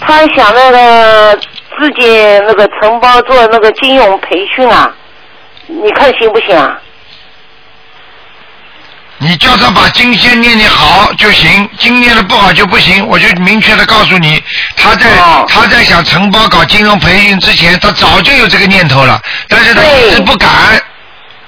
[0.00, 1.38] 他想那个
[1.78, 2.08] 自己
[2.46, 4.92] 那个承包做那个金融培训啊，
[5.66, 6.78] 你看行不行啊？
[9.22, 13.06] 你叫他把经先念念好就行，经念的不好就不行。
[13.06, 14.42] 我就明确的告诉你，
[14.76, 20.48] 他在、哦他在想承包搞金融培训之前，他早就有这个念头了，但是他一直不敢。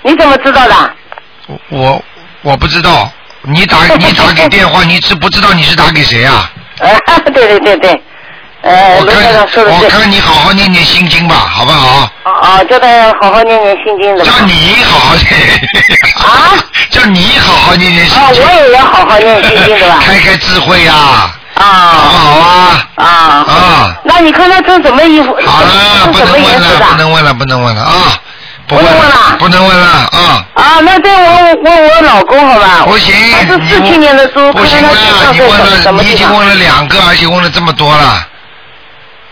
[0.03, 0.95] 你怎么知道的？
[1.47, 2.05] 我我
[2.43, 6.51] 我不知道，你打你打给电话， 你知不知道你是打给谁啊？
[7.07, 8.03] 啊，对对对对，
[8.63, 9.05] 呃，我。
[9.05, 12.09] 看我看你好好念念心经吧，好不好？
[12.23, 12.87] 啊啊，叫他
[13.21, 14.25] 好好念念心经的。
[14.25, 15.25] 叫你好好念。
[16.17, 16.55] 啊？
[16.91, 18.43] 叫你好好念念心啊，经。
[18.43, 19.99] 我也要好好念心经的吧？
[20.05, 20.93] 开开智慧呀、
[21.55, 22.89] 好不啊好啊？
[22.97, 23.97] 啊啊。
[24.05, 25.37] 那你看他穿什么衣服？
[25.47, 25.69] 好了，
[26.13, 26.87] 不能问了？
[26.91, 27.93] 不能问了，不能问了啊！
[28.69, 30.47] 不问了不能问了啊！
[30.55, 32.85] 啊，那再问问我老公好吧？
[32.87, 36.49] 不行，他是你四七年的猪，不行看看他了，你问了，你已经问？
[36.49, 38.27] 了两个，而且问了这么多了。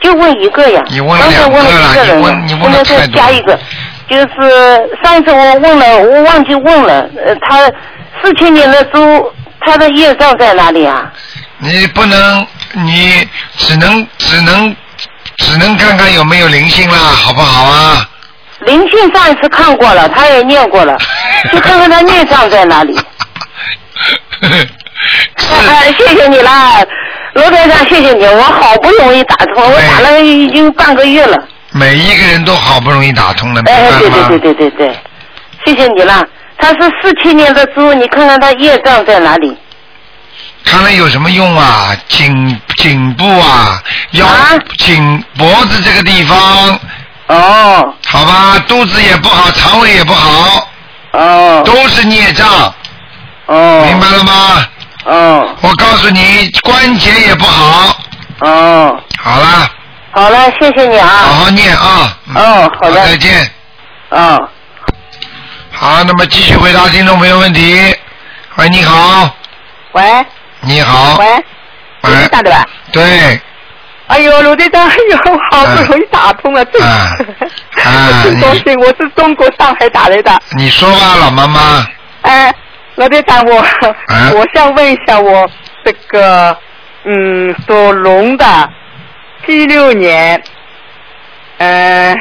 [0.01, 0.83] 就问一个呀。
[0.89, 3.59] 你问了刚才两个问了一个人了你问你问现在再了太多加一个，
[4.09, 7.67] 就是上一次我问了，我忘记问了，呃，他
[8.23, 11.13] 四七年的猪，他的业障在哪里啊？
[11.59, 14.75] 你不能，你只能只能
[15.37, 18.09] 只能看看有没有灵性啦，好不好啊？
[18.67, 20.99] 灵性上一次看过了，他也念过了，
[21.53, 22.99] 就看看他孽障在哪里。
[25.37, 26.83] 啊，谢谢你啦，
[27.35, 31.37] 罗台长，谢谢你，我好不容易打通，我打了已经半个月了。
[31.73, 33.91] 每一个人都好不容易打通了，明哎？
[33.99, 34.99] 对对对对对对，
[35.65, 36.25] 谢谢你啦。
[36.59, 39.57] 他是四七年的猪，你看看他业障在哪里？
[40.65, 41.97] 看了有什么用啊？
[42.09, 43.83] 颈颈部啊，
[44.13, 46.79] 腰、啊颈脖子这个地方，
[47.29, 50.69] 哦好吧，肚子也不好，肠胃也不好，
[51.13, 52.75] 哦都是孽障，
[53.47, 54.67] 哦，明白了吗？
[55.11, 57.97] 哦我告诉你，关节也不好。
[58.41, 59.69] 哦，好了，
[60.13, 61.09] 好了，谢谢你啊。
[61.09, 62.17] 好好念啊。
[62.29, 63.51] 嗯哦好的再见。
[64.11, 64.49] 哦，
[65.73, 67.95] 好，那么继续回答听众朋友问题。
[68.57, 69.29] 喂，你好，
[69.93, 70.27] 喂
[70.61, 71.17] 你好。
[71.19, 71.27] 喂，
[72.03, 72.29] 喂。
[72.31, 72.67] 长对吧？
[72.93, 73.41] 对，
[74.07, 78.79] 哎呦，卢队长，哎呦，好不容易打通了，真啊是，啊真高兴！
[78.81, 80.41] 我是中国上海打来的。
[80.57, 81.87] 你说吧，老妈妈。
[82.23, 82.55] 哎，
[83.01, 85.51] 罗队长，我、啊 我想问一下，我
[85.83, 86.55] 这个
[87.07, 88.45] 嗯属龙的，
[89.47, 90.43] 七六年，
[91.57, 92.15] 嗯、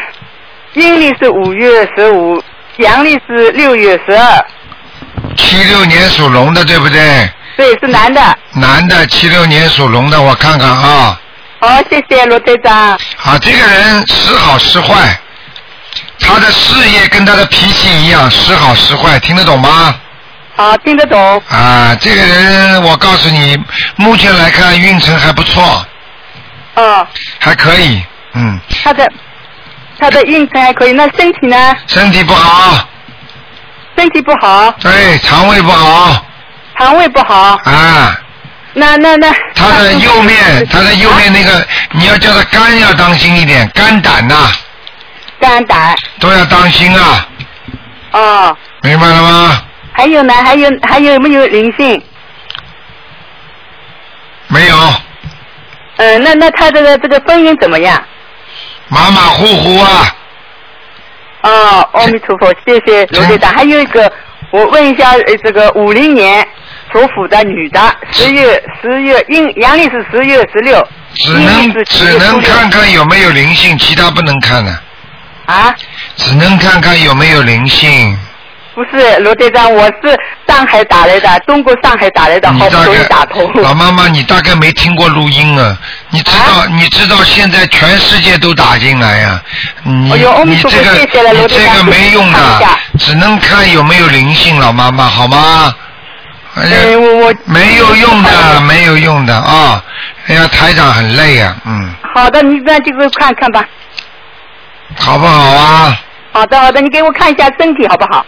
[0.76, 2.42] 阴历是五月十五，
[2.78, 4.46] 阳历是六月十二，
[5.36, 7.30] 七六年属龙的，对不对？
[7.58, 8.22] 对，是男的。
[8.54, 11.20] 男的，七六年属龙的，我看看啊。
[11.60, 12.74] 好，谢谢罗队长。
[12.74, 15.20] 啊，这个人时好时坏，
[16.22, 19.94] 他的事业跟他的脾气一样，时好时坏，听得懂吗？
[20.60, 21.42] 好，听得懂。
[21.48, 23.58] 啊，这个人我告诉你，
[23.96, 25.64] 目前来看运程还不错，
[26.74, 27.08] 啊，
[27.40, 29.10] 还可以，嗯，他的
[29.98, 31.74] 他的运程还可以，那身体呢？
[31.88, 32.86] 身体不好，
[33.96, 36.26] 身体不好，对，肠胃不好，
[36.78, 37.58] 肠胃不好。
[37.64, 38.20] 啊，
[38.74, 39.34] 那那那。
[39.56, 44.52] 他的右面，他的右面啊那个，你要叫他肝要当心一点，肝胆呐、
[45.40, 45.96] 肝胆。
[46.20, 47.28] 都要当心啊，
[48.12, 49.62] 哦，明白了吗？
[50.00, 50.34] 还有呢？
[50.34, 52.02] 还有还有没有灵性？
[54.48, 54.76] 没有，
[55.98, 58.02] 嗯、那那他这个这个婚姻怎么样？
[58.88, 60.16] 马马虎虎啊，
[61.42, 63.54] 哦，阿弥陀佛，谢谢罗队长。
[63.54, 64.10] 还有一个，
[64.52, 66.48] 我问一下，呃，这个五零年
[66.94, 74.72] 属虎的女的，十月十月阴阳历是十月十六，只能只能看看有没有灵性，其他不能看的，
[75.46, 75.76] 啊。
[76.16, 78.18] 只能看看有没有灵性。
[78.80, 83.52] 不是罗队长，我是上海打来的，中国上海打来的，好不容易打通。
[83.56, 85.78] 老妈妈，你大概没听过录音啊？
[86.12, 89.42] 你知道、你知道现在全世界都打进来呀、
[89.84, 90.14] 你、
[90.46, 91.06] 你这个
[91.50, 95.76] 这个没用的，只能看有没有灵性，老妈妈好吗？
[96.56, 99.84] 哎呀，嗯，我我没有用的，没有用的啊！
[100.28, 103.62] 哎呀，台长很累呀、嗯，好的，你那就给我看看吧。
[104.98, 106.00] 好不好啊？
[106.32, 108.26] 好的好的，你给我看一下身体好不好？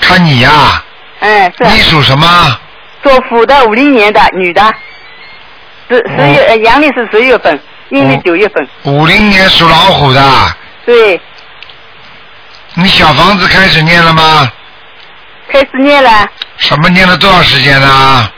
[0.00, 0.82] 看你呀、
[1.20, 2.58] 嗯，是你属什么？
[3.02, 4.62] 属虎的，五零年的女的，
[5.88, 8.68] 十十月、呃阳历是十月份，阴历哦九月份。
[8.84, 11.20] 五零年属老虎的，对，
[12.74, 14.50] 你小房子开始念了吗？
[15.52, 18.30] 开始念了，什么念了多少时间呢？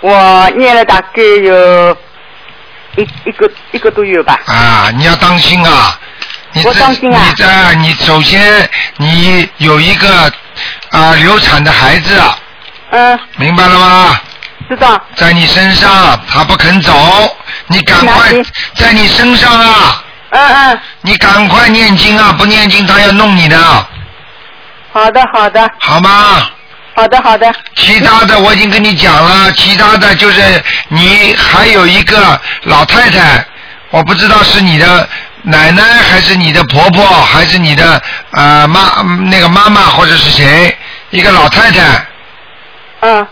[0.00, 1.96] 我念了大概有
[2.96, 4.40] 一一个一个多月吧。
[4.46, 5.98] 啊，你要当心啊！
[6.52, 10.32] 你我这当心啊你在你首先你有一个
[10.90, 12.20] 啊、流产的孩子，
[12.90, 14.20] 嗯，明白了吗？
[14.68, 15.00] 知道。
[15.16, 17.36] 在你身上，他不肯走，
[17.68, 18.30] 你赶快
[18.74, 20.04] 在你身上啊！
[20.30, 22.32] 嗯嗯，你赶快念经啊！
[22.38, 23.58] 不念经，他要弄你的，
[24.92, 26.48] 好的好的好吗？
[26.94, 27.52] 好的好的。
[27.74, 33.44] 其他的我已经跟你讲了，其他的就是你还有一个老太太，
[33.90, 35.08] 我不知道是你的
[35.42, 40.76] 奶奶还是你的婆婆还是你的呃妈那个妈妈或者是谁，
[41.10, 42.06] 一个老太太，
[43.00, 43.26] 嗯。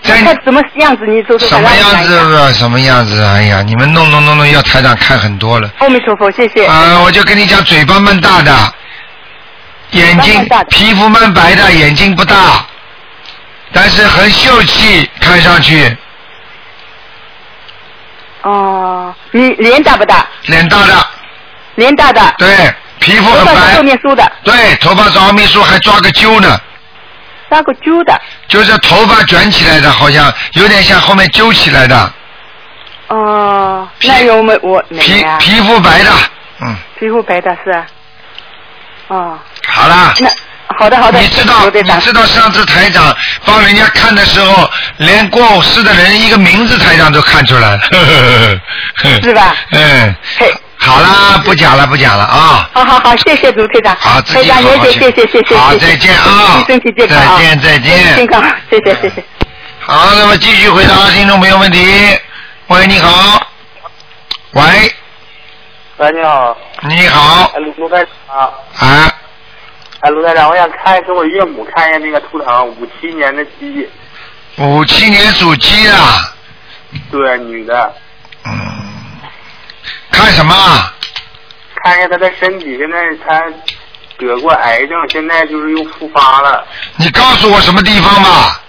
[0.00, 1.04] 在看什么样子？
[1.06, 2.52] 你说说什么样子？
[2.54, 3.20] 什么样子？
[3.20, 5.68] 哎呀，你们弄弄弄弄，要台长看很多了。
[5.80, 6.64] 阿弥陀佛，谢谢。
[6.66, 8.56] 啊、我就跟你讲，嘴巴蛮大的，
[9.90, 12.64] 眼睛皮肤蛮白的，眼睛不大，
[13.72, 15.96] 但是很秀气，看上去
[18.42, 20.24] 哦，你脸大不大？
[20.46, 21.06] 脸大的，
[21.78, 22.20] 脸大的。
[22.38, 26.60] 对，皮肤很头发是后，面梳的，对，头发是奥秘梳还抓个揪呢，
[27.48, 28.20] 抓个揪的。
[28.48, 32.12] 就是头发卷起来的，好像有点像后面揪起来的，
[33.06, 34.82] 哦，皮那有没我？
[35.00, 36.10] 皮皮肤白的，
[36.62, 37.86] 嗯，皮肤白的是啊。
[39.06, 40.12] 哦，好啦。
[40.18, 40.28] 那
[40.78, 41.18] 好的好的。
[41.20, 43.14] 你知道你知道上次台长
[43.44, 47.80] 帮人家看的时候，连过世的人一个名字台长都看出来了，
[49.22, 52.70] 是吧 嗯嘿，好啦，不讲了不讲了啊。
[52.72, 53.96] 好好好，谢谢卢队长。
[54.00, 55.56] 好自台长也谢己好好谢谢谢谢谢。
[55.56, 57.36] 好再见啊身体健康啊！
[57.38, 59.24] 再见再见身体健康，谢谢谢谢。
[59.80, 61.84] 好，那么继续回答听众朋友问题。
[62.68, 63.46] 喂，你好。
[64.52, 64.62] 喂，
[65.98, 66.56] 喂，你好，
[66.88, 68.38] 你好哎，卢卢台长，
[68.78, 69.12] 啊，
[70.00, 73.88] 哎，卢台长，我想看给我岳母看一下那个图腾，五七年的鸡，
[74.56, 75.92] 五七年属鸡的，
[77.10, 77.92] 对，女的，
[78.46, 78.97] 嗯，
[80.18, 80.54] 看什么？
[81.84, 83.40] 看一下他的身体，现在他
[84.18, 86.66] 得过癌症，现在就是又复发了，
[86.96, 88.60] 你告诉我什么地方吧？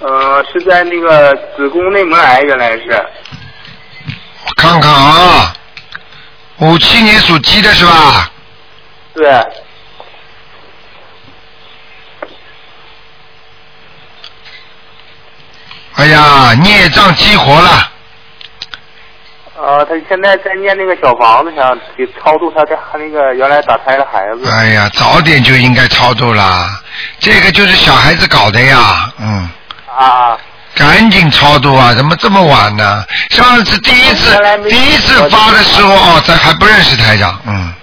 [0.00, 3.06] 呃，是在那个子宫内膜癌，原来是，
[4.46, 5.54] 我看看啊，
[6.58, 8.30] 五七年属鸡的是吧？
[9.14, 9.26] 对，
[15.94, 17.90] 哎呀，孽障激活了，
[19.66, 26.70] 呃，他现在在念那个小房子，想给超度他的他那个原来打胎的孩子，哎呀，早点就应该超度啦，
[27.18, 29.50] 这个就是小孩子搞的呀，嗯，
[29.98, 30.38] 啊，
[30.76, 33.04] 赶紧超度啊，怎么这么晚呢？
[33.30, 34.38] 上次第一次
[34.68, 37.74] 第一次发的时候哦，咱还不认识台长，嗯。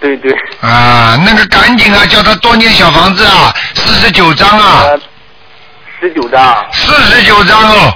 [0.00, 5.00] 对对，啊，那个赶紧啊，叫他多念小房子啊，四十九章啊，呃，
[6.00, 7.94] 十九张，四十九章哦，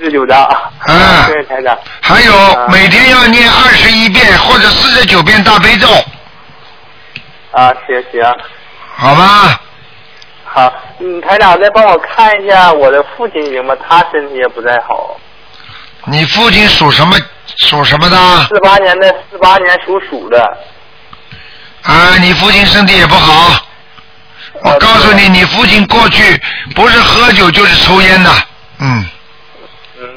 [0.00, 0.42] 四十九张，
[0.88, 1.78] 嗯对，台长。
[2.00, 5.86] 还有啊每天要念二十一遍或者四十九遍大悲咒，
[7.52, 8.22] 啊，行行，
[8.96, 9.60] 好吧？
[10.44, 13.74] 好，嗯，台长再帮我看一下我的父亲行吗？
[13.86, 15.20] 他身体也不太好，
[16.06, 17.14] 你父亲属什么？
[17.68, 18.16] 属什么的？
[18.44, 20.42] 四八年的，四八年属鼠的。
[21.82, 23.66] 啊，你父亲身体也不好。
[24.62, 26.40] 我告诉你，你父亲过去
[26.74, 28.30] 不是喝酒就是抽烟的，
[28.78, 29.04] 嗯，嗯，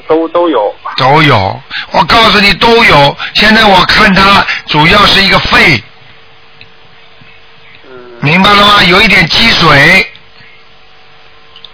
[0.08, 0.74] 都都有。
[0.96, 1.60] 都有。
[1.90, 3.16] 我告诉你都有。
[3.34, 5.82] 现在我看他主要是一个肺，
[7.84, 7.90] 嗯，
[8.20, 8.82] 明白了吗？
[8.84, 10.10] 有一点积水。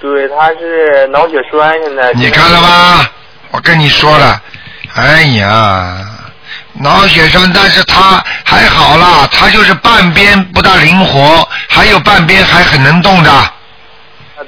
[0.01, 2.13] 对，他是脑血栓，现在。
[2.15, 2.61] 你看了？
[2.61, 3.09] 吗？
[3.51, 4.41] 我跟你说了，
[4.95, 6.07] 哎呀，
[6.75, 13.31] 脑血栓，但是他还好啦，他就是半边不大灵活，还有半边还很能动的。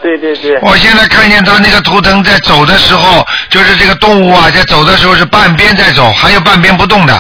[0.03, 0.59] 啊，对对对。
[0.63, 7.15] 我现在看见他那个图腾在走的时候，就是这个动物啊，在走的时候是半边在走，还有半边不动的。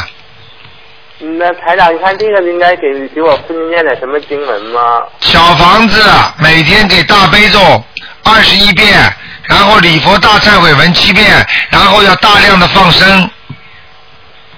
[1.20, 4.80] 嗯那台长，你看这个应该给给我父亲念点什么经文吗？
[5.20, 6.02] 小房子
[6.38, 7.60] 每天给大悲咒
[8.24, 8.98] 二十一遍，
[9.44, 13.30] 然后礼佛大忏悔文七遍，然后要大量的放生，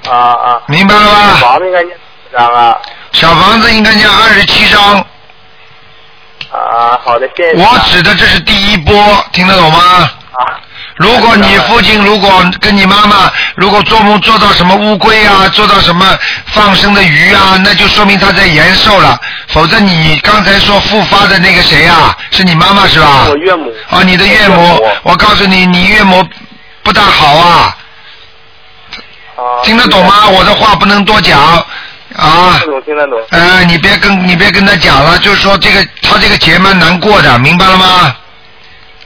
[0.08, 0.62] 啊啊。
[0.66, 1.36] 明白了吧？
[1.38, 1.46] 小？
[1.48, 2.78] 房子应该念几张啊？
[3.12, 5.06] 小房子应该念二十七章。
[6.54, 7.62] 啊，好的，谢谢。
[7.62, 8.94] 我指的这是第一波，
[9.32, 9.78] 听得懂吗？
[10.32, 10.60] 啊。
[10.96, 12.30] 如果你父亲如果
[12.60, 19.18] 跟你妈妈如果做梦做到什么乌龟啊，做到什么放生的鱼啊，那就说明他在延寿了。
[19.48, 23.26] 否则你刚才说复发的那个谁啊，是你妈妈是吧？
[23.28, 23.72] 我岳母。
[23.90, 26.24] 哦，你的岳母，我告诉你，你岳母
[26.84, 27.76] 不大好啊，
[29.34, 29.42] 啊。
[29.64, 30.28] 听得懂吗？
[30.28, 31.66] 我的话不能多讲，
[32.16, 33.20] 啊听得懂听得懂。
[33.30, 38.16] 呃，你别跟你别跟他讲了，就是说这个他这个节蛮难过的，明白了吗？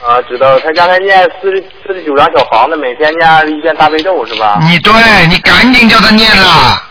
[0.01, 0.57] 啊，知道。
[0.59, 4.57] 他刚才念四十四十九张小房子，每天念一遍大悲咒是吧？
[4.61, 4.93] 你对
[5.27, 6.83] 你赶紧叫他念了。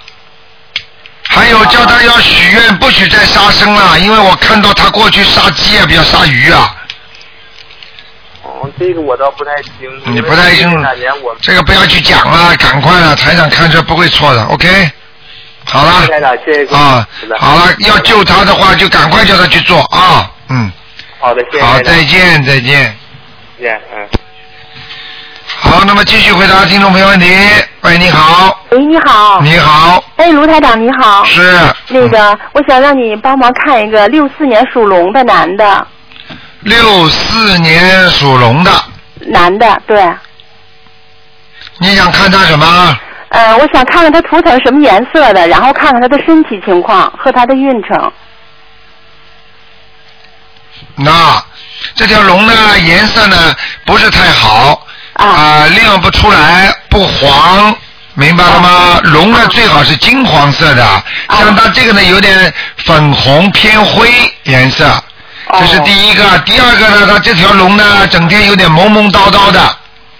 [1.30, 6.74] 还有叫他要许愿，不许再杀生了，因为我看到他过去杀鸡啊，不要杀鱼啊。
[8.42, 10.10] 哦，这个我倒不太清楚。
[10.10, 10.78] 你不太清楚
[11.40, 14.90] 这个不要去讲了，赶快了，台长看着不会错的，OK。
[15.70, 16.06] 好了
[16.44, 17.06] 谢谢啊，
[17.38, 20.72] 好了，要救他的话就赶快叫他去做啊，嗯，
[21.20, 22.96] 好的，谢谢好，再见，再见。
[23.58, 24.08] 再见，嗯。
[25.60, 27.26] 好，那么继续回答听众朋友问题。
[27.82, 29.40] 喂，你好，喂，你好。
[29.42, 31.24] 你好，哎，卢台长你好。
[31.24, 31.42] 是
[31.88, 35.86] 那个，我想让你帮忙看一个六四年属龙的男的，
[36.60, 38.70] 六四年属龙的，
[39.26, 40.08] 男的，对。
[41.78, 42.98] 你想看他什么？
[43.28, 48.12] 呃，我想看看他图腾什么颜色的，然后看看他的身体情况和他的运程。
[50.94, 51.42] 那
[51.94, 53.54] 这条龙呢，颜色呢
[53.84, 57.76] 不是太好啊、亮不出来，不黄。
[58.14, 58.98] 明白了吗？
[59.04, 60.84] 龙呢最好是金黄色的，
[61.28, 64.10] 像它这个呢有点粉红偏灰
[64.42, 64.90] 颜色，
[65.52, 66.36] 这是第一个。
[66.38, 69.76] 第二个呢，它这条龙呢整天有点懵懵叨叨的，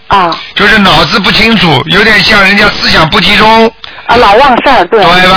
[0.09, 3.67] 啊，就是脑子不清楚，有点像人家思想不集中，
[4.07, 5.05] 啊，老忘事儿，对。
[5.05, 5.37] 对吧？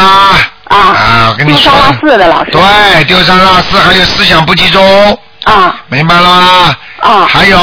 [0.66, 0.78] 啊。
[0.78, 2.52] 啊，我跟你说丢三，落四的老师。
[2.52, 5.20] 对，丢三落四，还有思想不集中。
[5.44, 5.76] 啊。
[5.88, 6.76] 明白了吗？
[7.02, 7.28] 啊。
[7.28, 7.60] 还有，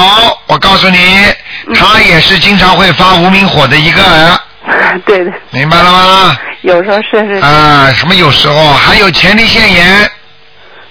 [0.46, 1.24] 我告诉你，
[1.66, 5.32] 嗯他也是经常会发无名火的一个人， 对对。
[5.50, 6.36] 明白了吗？
[6.62, 7.34] 有时候是是。
[7.44, 10.10] 啊，什么有时候还有前列腺炎，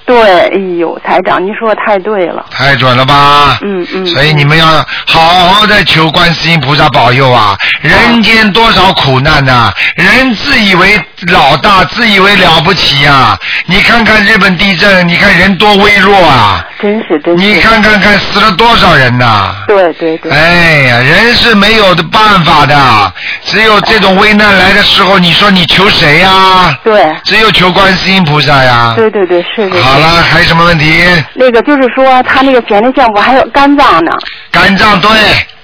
[0.08, 2.46] 对，哎呦，台长，您说的太对了。
[2.50, 3.58] 太准了吧？
[3.62, 4.06] 嗯嗯。
[4.08, 4.66] 所以你们要
[5.06, 7.58] 好好的求观世音菩萨保佑啊！
[7.82, 10.98] 人间多少苦难呐、人自以为
[11.34, 16.66] 老大，自以为了不起呀、你看看日本地震，你看人多微弱啊！
[16.80, 17.44] 真是真是。
[17.44, 20.32] 你看看看死了多少人呐、对对对。
[20.32, 27.06] 哎呀，人是没有的办法的，只有这种危难来的时候，你说你求谁呀、对。
[27.26, 28.94] 只有求观世音菩萨呀。
[28.96, 29.80] 对对对，是是。
[29.82, 31.04] 好了，还有什么问题？
[31.34, 34.12] 那个就是说，他那个前列腺我还有肝脏呢？
[34.52, 35.10] 肝脏对，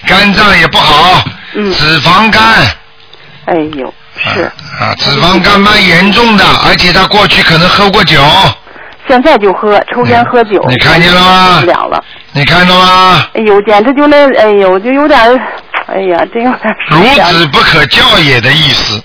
[0.08, 1.24] 肝脏也不好，
[1.56, 2.42] 嗯脂肪肝
[3.46, 4.44] 哎呦，是。
[4.80, 8.22] 啊，脂肪肝蛮严重的，而且他过去可能喝过酒，
[9.08, 10.64] 现在就喝，抽烟喝酒。
[10.70, 12.04] 你看见了吗不了了。
[12.32, 13.26] 你看到吗？
[13.34, 15.20] 哎呦，简直就那，哎呦，就有点，
[15.88, 19.02] 哎呀，真有点孺子不可教也的意思。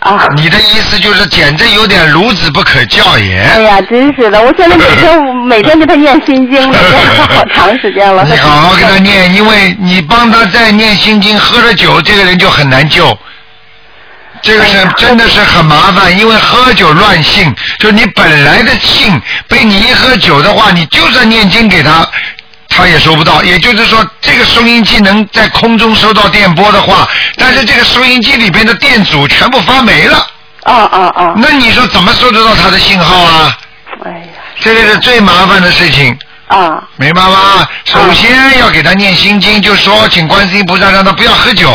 [0.00, 0.26] 啊。
[0.36, 3.38] 你的意思就是简直有点孺子不可教也。
[3.40, 8.24] 哎呀，真是的，我现在每天每天给他念心经了， 念了好长时间了。
[8.24, 13.16] 你好好给他念，因为你帮他再念心经，喝了酒，这个人就很难救。
[14.40, 22.08] 这个是真的是很麻烦，因为喝酒乱性，就你本来的性被你一喝酒的话，你就算念经给他，
[22.78, 23.42] 他也收不到。
[23.42, 30.26] 也就是说，这个收音机能在空中收到电波的话，但是这个收音机里边的电阻全部发没了。
[30.64, 31.34] 啊啊啊！
[31.36, 33.58] 那你说怎么收得到他的信号啊？
[34.04, 34.26] 哎呀。
[34.60, 36.16] 这个是最麻烦的事情。
[36.46, 36.82] 啊。
[36.96, 37.66] 明白吗？
[37.84, 41.70] 首先要给他念心经，就说请观世音菩萨让他不要喝酒。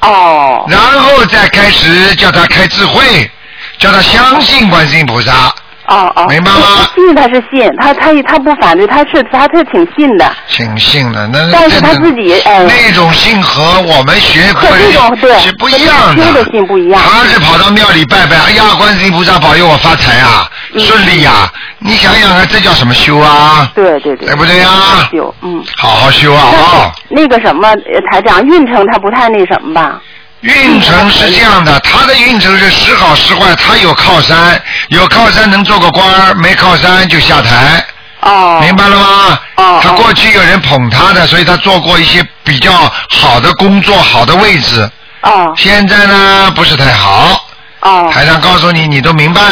[0.00, 0.64] 哦。
[0.68, 3.30] 然后再开始叫他开智慧，
[3.78, 5.54] 叫他相信观世音菩萨。
[5.90, 6.26] 哦哦。
[6.28, 6.88] 明白吗？
[6.94, 10.32] 信他是信，他他他不反对，他是他是挺信的。
[10.48, 12.64] 挺信的，那但是他自己哎。
[12.64, 16.24] 那种信和我们学和这种对是不一样的。
[16.24, 17.00] 修的信不一样。
[17.02, 21.50] 他是跑到庙里拜拜，哎呀，观世音菩萨保佑我发财啊，嗯顺利呀！
[21.78, 23.70] 你想想看，这叫什么修啊？
[23.74, 24.26] 对对对。
[24.28, 24.68] 对不对呀？
[25.12, 25.62] 修嗯。
[25.76, 26.42] 好好修啊！
[26.42, 26.92] 啊。
[27.08, 30.00] 那个什么，呃台长运程他不太那什么吧？
[30.40, 37.84] 运程是这样的，他的运程是时好时坏，他有靠山，有靠山能做个官儿，没靠山就下台。
[38.20, 38.58] 哦。
[38.62, 39.38] 明白了吗？
[39.56, 39.80] 哦。
[39.82, 42.72] 他过去有人捧他的，所以他做过一些比较
[43.10, 44.90] 好的工作、好的位置。
[45.22, 45.52] 哦。
[45.56, 47.46] 现在呢，不是太好。
[47.80, 48.10] 哦。
[48.12, 49.42] 台上告诉你，你都明白。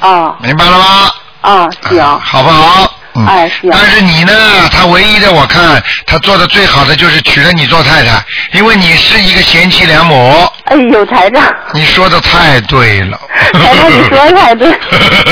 [0.00, 0.34] 哦。
[0.40, 1.10] 明白了吗？
[1.42, 2.20] 哦，行。
[2.20, 2.90] 好不好？
[3.14, 3.26] 嗯。
[3.26, 3.70] 哎，行。
[3.72, 4.32] 但是你呢，
[4.70, 10.46] 他唯一的我看他做的最好的就是娶了你做太太，因为你是一个贤妻良母。
[10.66, 11.42] 哎呦，台长。
[11.72, 13.20] 你说的太对了。
[13.52, 14.72] 台长，你说的太对。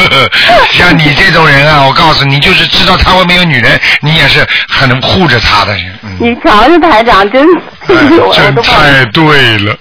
[0.73, 5.99] 像你这种人啊，我告诉你，就是知道他外面有女人，你也是很能护着他的人。
[6.03, 7.45] 嗯你瞧瞧，台长真，
[7.89, 7.95] 哎
[8.37, 9.77] 真太对了，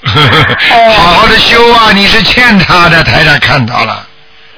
[0.72, 1.92] 哎 好好的修啊！
[1.94, 4.08] 你是欠他的，台长看到了。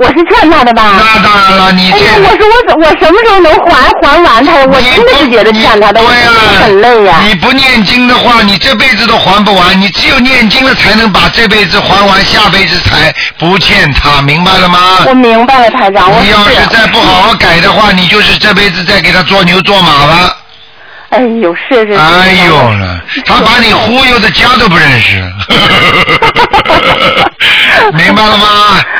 [0.03, 0.99] 我是欠他的吧？
[0.99, 4.65] 那当然了，你哎呀，我说我怎我什么时候能还还完他呀？
[4.69, 7.21] 我真的是觉得欠他的，对呀、真的很累呀。
[7.25, 9.79] 你不念经的话，你这辈子都还不完。
[9.79, 14.79] 你只有念经了，才能把这辈子还完，下辈子才不欠他，明白了吗？
[15.07, 20.35] 我明白了，台长，我你要是再不好好改的话，你就是这辈子再给他做牛做马了。
[21.13, 21.95] 哎呦，是是是。
[21.99, 25.31] 哎呦了，他把你忽悠的家都不认识，
[27.93, 28.47] 明白了吗？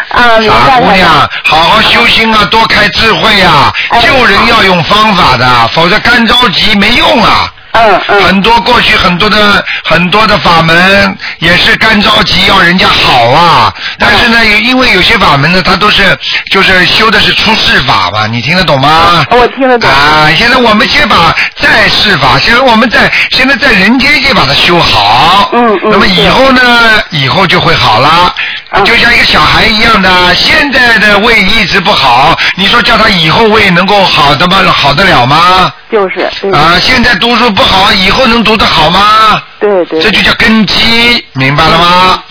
[0.09, 1.07] 啊，明白傻姑娘。，
[1.43, 3.73] 好好修心啊，多开智慧啊！
[3.89, 7.51] 哎救人要用方法的，否则干着急没用啊。
[7.73, 8.21] 嗯嗯。
[8.23, 16.17] 很多过去很多的很多的法门也是干着急要人家好啊，但是呢，有因为有些法门呢，它都是
[16.51, 19.25] 就是修的是出世法嘛，你听得懂吗？
[19.31, 19.89] 我听得懂。
[19.89, 25.49] 啊，现在我们先把在世法，现在我们在现在在人间先把它修好。
[25.53, 26.61] 嗯嗯那么以后呢，
[27.09, 28.33] 以后就会好了。
[28.75, 34.57] 嗯就像一个小孩一样的，现在的胃一直不好，你说叫他以后胃能够好的吗？
[34.75, 35.71] 好得了吗？
[35.91, 36.27] 就是。
[36.41, 39.41] 对啊，现在读书不好，以后能读得好吗？
[39.59, 40.01] 对对。
[40.01, 42.23] 这就叫根基，明白了吗？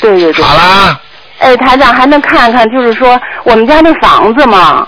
[0.00, 0.44] 对对对。
[0.44, 0.98] 好啦，
[1.38, 4.86] 哎，台长还能看看，就是说我们家那房子嘛。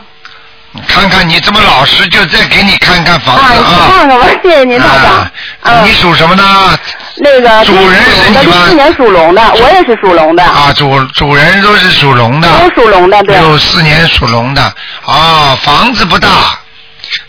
[0.86, 3.88] 看看你这么老实，就再给你看看房子啊。
[3.88, 5.16] 看看吧，谢谢您，台长。
[5.16, 5.30] 啊
[5.62, 6.78] 嗯你属什么呢？
[7.16, 10.44] 那个主人是你吗六四年属龙的，我也是属龙的。
[10.44, 12.48] 啊，主主人都是属龙的。
[12.48, 13.36] 都属龙的，对。
[13.36, 14.62] 有四年属龙的，
[15.05, 16.28] 啊，房子不大，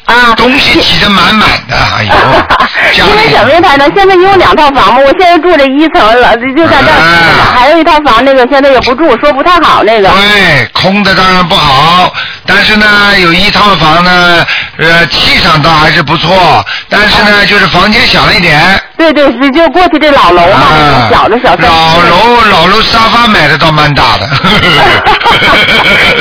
[0.05, 0.33] 啊。
[0.35, 3.91] 东西挤得满满的，哎呦， 因为里什么呀，台长？
[3.95, 10.09] 现在有两套房嘛，我现在住这一层了，就就在这儿，啊还有一套房，那个现在也不住，说不太好那个。
[10.09, 12.11] 对，空的当然不好，
[12.45, 12.85] 但是呢，
[13.19, 14.45] 有一套房呢，
[14.77, 18.59] 呃，气场倒还是不错，但是呢，就是房间小了一点。
[18.97, 24.27] 对对，是就过去这老楼嘛，啊小的小三老楼老楼沙发买的倒蛮大的。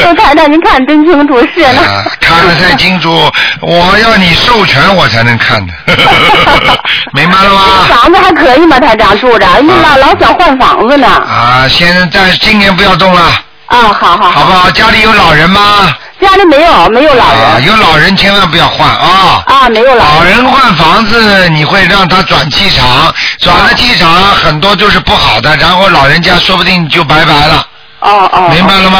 [0.02, 1.80] 说台长，您看真清楚，是呢。
[1.82, 3.28] 啊看得太清楚，
[3.70, 5.72] 我要你授权我才能看的，
[7.14, 7.60] 明白了吗？
[7.88, 8.80] 房子还可以吗？
[8.80, 11.06] 台长住着，因为老老想换房子呢。
[11.06, 13.22] 啊，现在但今年不要动了，
[13.66, 14.68] 啊，好好好不好？
[14.72, 15.94] 家里有老人吗？
[16.20, 19.44] 家里没有没有老啊，人有老人千万不要换啊。
[19.46, 20.36] 啊，没有老老人。
[20.36, 27.64] 人换房子，你会让他转气场，转了气场很多就是不好的，然后老人家说不定就拜拜了，
[28.00, 28.48] 哦哦。
[28.52, 28.98] 明白了吗？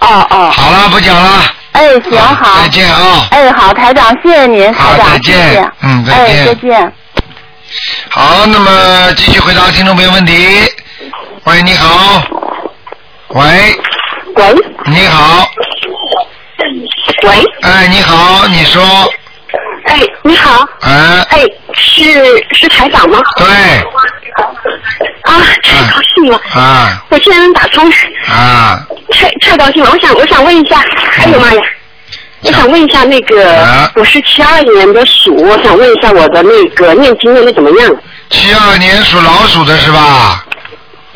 [0.00, 0.50] 哦哦。
[0.54, 1.42] 好了，不讲了。
[1.72, 2.62] 哎，行好。
[2.62, 3.26] 再见啊。
[3.30, 5.72] 哎，好，台长，谢谢您，台长，好再见谢谢。
[5.82, 6.92] 嗯再见哎，再见。
[8.08, 10.34] 好，那么继续回答听众朋友问题。
[11.44, 12.22] 喂，你好。
[13.28, 13.44] 喂，
[14.34, 14.54] 喂
[14.86, 15.46] 你好。
[17.22, 18.82] 喂，哎，你好，你说。
[19.90, 22.02] 哎，你好，哎，哎，是
[22.54, 23.18] 是台长吗？
[23.36, 23.46] 对，
[25.22, 27.90] 啊，太高兴了，啊我竟然能打通，
[28.28, 29.90] 啊，太太高兴了。
[29.90, 30.80] 我想我想问一下，
[31.18, 31.60] 哎呦妈呀！
[32.42, 37.94] 我想问一下，那个、啊我是七二年的鼠，我想问一下我的那个念经念的怎么样？
[38.30, 40.44] 七二年属老鼠的是吧？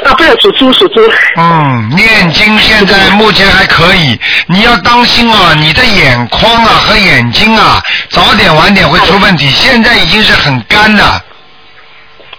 [0.03, 1.01] 啊，不是属猪，属猪。
[1.37, 4.19] 嗯，念经现在目前还可以，
[4.49, 7.81] 你要当心啊，你的眼眶啊和眼睛啊，
[8.11, 9.49] 早点晚点会出问题。
[9.51, 11.23] 现在已经是很干的，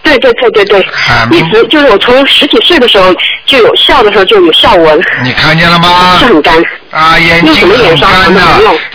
[0.04, 3.14] 对对对对对，啊一直就是我从十几岁的时候
[3.46, 6.26] 就有笑的时候就有笑纹，你看见了吗是？
[6.26, 6.54] 很干。
[6.92, 8.42] 啊，眼睛很干的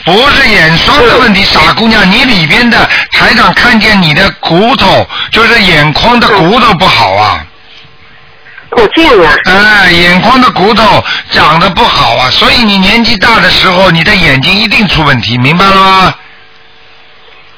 [0.04, 7.44] 不是眼霜的问题，傻姑娘，你里边的台长看见你的骨头，就是眼眶的骨头不好啊。
[8.70, 9.34] 哦，这样啊。
[9.44, 16.14] 哎，眼眶的骨头长得不好啊，所以你年纪大的时候，你的眼睛一定出问题，明白了吗？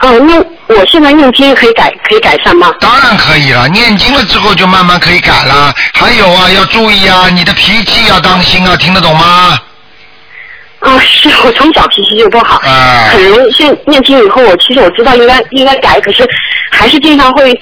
[0.00, 2.74] 哦，那我现在念经可以改可以改善吗？
[2.80, 5.72] 当然可以了，念经了之后就慢慢可以改了。
[5.94, 9.60] 还有啊，要注意啊，你的脾气要当心啊，听得懂吗？
[10.80, 13.52] 啊，是我从小脾气就不好，啊很容易。
[13.52, 16.28] 现在念经以后，我其实我知道应该应该改，可是
[16.72, 17.52] 还是经常会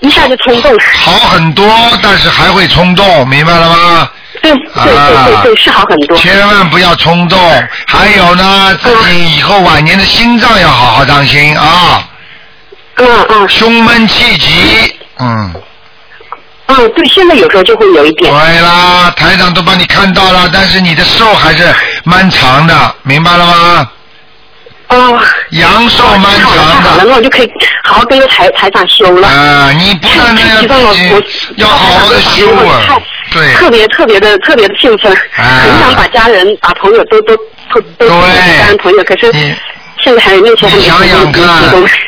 [0.00, 0.74] 一下就冲动。
[0.94, 1.66] 好很多，
[2.02, 4.10] 但是还会冲动，明白了吗？
[4.42, 6.16] 对对对对对，是好很多。
[6.16, 7.38] 千万不要冲动。
[7.86, 12.08] 还有呢，自己以后晚年的心脏要好好当心啊。
[12.96, 13.48] 嗯嗯。
[13.48, 15.54] 胸闷气急，嗯。
[16.66, 18.32] 嗯，对，现在有时候就会有一点。
[18.32, 21.74] 对啦，台长都帮你看到了，但是你的寿还是
[22.04, 23.90] 蛮长的，明白了吗？
[24.90, 25.20] 哦。
[25.50, 27.04] 阳寿蛮太好了，太长好了，的。
[27.08, 27.50] 那我就可以
[27.82, 29.26] 好好跟着台台长修了。
[29.26, 31.22] 啊，你不但太呢激动了，自己我
[31.56, 33.00] 要好好的修啊，
[33.32, 37.36] 对特别特别的特别的兴奋，啊很想把家人、把朋友都都
[37.72, 38.26] 都都成为
[38.58, 39.32] 家人朋友，可是
[40.02, 41.44] 现在还目前还没你想想看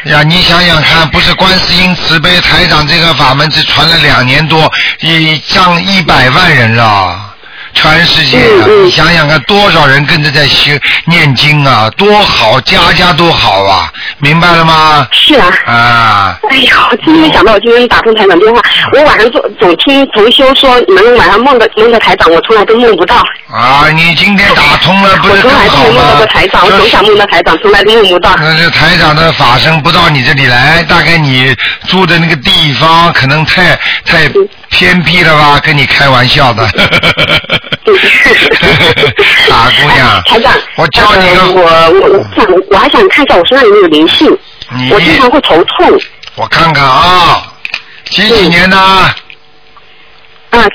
[0.05, 4.70] 呀，你想想看，不是观世音慈悲台长这个法门只传了两年多，
[5.01, 7.32] 已上一百万人了。
[7.75, 10.70] 全世界啊，你想想看，多少人跟着在修
[11.07, 15.07] 念经啊，多好，家家都好啊，明白了吗？
[15.11, 15.49] 是啊。
[15.66, 18.61] 啊，哎呦，真没想到我今天打通台长电话。
[18.93, 23.16] 我晚上总总听同修说能晚上梦到梦到台长，我从来都梦不到。
[23.51, 26.27] 啊，你今天打通了，不我是更好从来都没梦到吗过？
[26.27, 28.35] 台长，我总想梦到台长，从来都梦不到。
[28.39, 31.55] 那是台长的法身不到你这里来，大概你
[31.89, 34.29] 住的那个地方可能太太
[34.73, 35.61] 偏僻了吧？
[35.61, 36.66] 跟你开玩笑的。
[39.47, 44.27] 傻姑娘，台长，我教你个呃我我我想我还想看一下我身上有没有灵性，
[44.70, 46.01] 你我经常会头痛。
[46.37, 47.53] 我看看啊，
[48.07, 48.77] 几几年的？
[48.77, 49.14] 啊，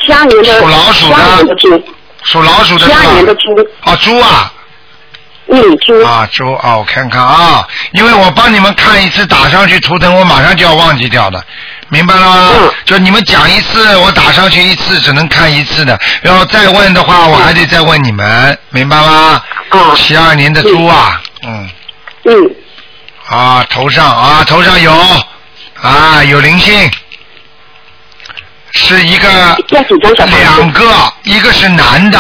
[0.06, 1.82] 七二年的属老鼠的
[2.24, 3.06] 属老鼠的七是吧？
[3.08, 4.54] 二年的猪，啊，猪啊。
[5.50, 6.04] 嗯，猪。
[6.04, 11.42] 啊，猪啊，我看看啊，因为我帮你们看一次打上去图腾，我马上就要忘记掉的，
[11.90, 12.50] 明白了吗？
[12.60, 19.42] 嗯就你们讲一次，我打上去一次，只能看一次的，然后再问的话，我还得再问你们，明白吗？
[19.70, 19.94] 啊。
[19.96, 21.70] 七二年的猪啊，嗯。
[22.24, 22.56] 嗯。
[23.28, 24.92] 啊，头上啊，头上有
[25.82, 26.90] 啊，有灵性，
[28.72, 29.30] 是一个
[30.28, 32.20] 两个，一个是男的。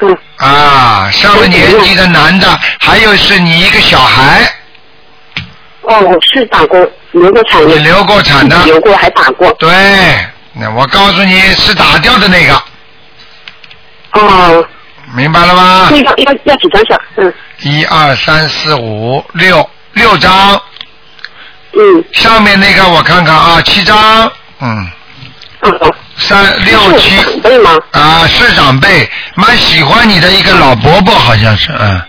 [0.00, 0.16] 嗯。
[0.36, 4.53] 啊，上了年纪的男的，还有是你一个小孩。
[5.86, 6.78] 哦，我是打过
[7.12, 7.68] 流过产的。
[7.68, 9.52] 你流过产的流过还打过。
[9.54, 9.70] 对，
[10.54, 12.62] 那我告诉你是打掉的那个，
[14.12, 14.66] 哦。
[15.14, 15.90] 明白了吗？
[15.92, 17.00] 那个要要几张小？
[17.16, 17.32] 嗯。
[17.60, 20.60] 一二三四五六六张。
[21.74, 22.04] 嗯。
[22.12, 24.90] 上面那个我看看啊，七张，嗯。
[25.60, 25.92] 嗯。
[26.16, 27.16] 三六七。
[27.20, 27.78] 长辈吗？
[27.92, 32.02] 啊，是长辈，蛮喜欢你的一个老伯伯，好像是，嗯。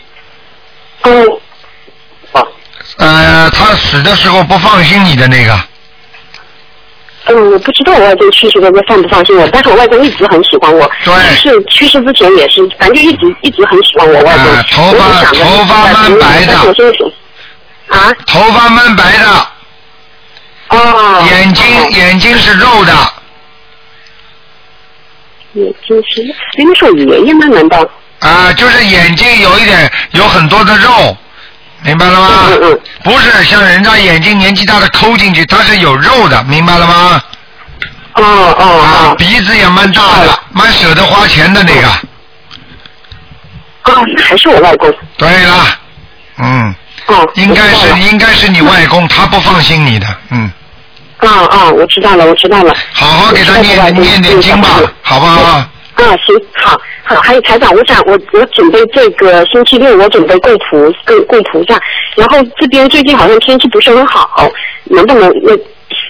[1.04, 1.42] 哦。
[2.98, 5.60] 呃，他死的时候不放心你的那个，
[7.26, 10.90] 嗯，我不知道我外公去世的时候放不放心我，但是我外公一直很喜欢我。
[11.04, 11.14] 对。
[11.44, 14.54] 就是去世之前也是，反正就一直一直很喜欢我外公。
[14.54, 16.58] 啊头发头发蛮白的
[17.90, 18.14] 啊。
[18.26, 19.48] 头发蛮白的。
[20.70, 21.28] 哦。
[21.32, 22.94] 眼睛眼睛是肉的，
[25.54, 26.22] 眼睛是，
[26.60, 27.46] 应该是我爷爷吗？
[27.48, 27.90] 难道？
[28.20, 31.16] 啊，就是眼睛有一点有很多的肉，
[31.86, 32.30] 明白了吗？
[32.48, 32.80] 嗯嗯。
[33.04, 37.22] 不是像人家眼睛年纪大的抠进去，它是有肉的，明白了吗？
[38.16, 38.24] 哦
[38.58, 41.88] 哦啊，鼻子也蛮大的，蛮舍得花钱的那个。
[43.84, 44.92] 哦，那还是我外公。
[45.18, 45.66] 对了，
[46.40, 46.76] 嗯。
[47.08, 47.30] 哦。
[47.36, 50.52] 应该是应该是你外公，他不放心你的，嗯。
[51.18, 52.74] 啊啊，我知道了，我知道了。
[52.94, 54.70] 好好给他念念点经吧，
[55.04, 55.64] 好不好？
[55.96, 61.80] 啊，行，好，好，还有台长，我想我我准备这个星期六我准备供菩供供菩萨，
[62.16, 64.50] 然后这边最近好像天气不是很好，
[64.86, 65.54] 能不能那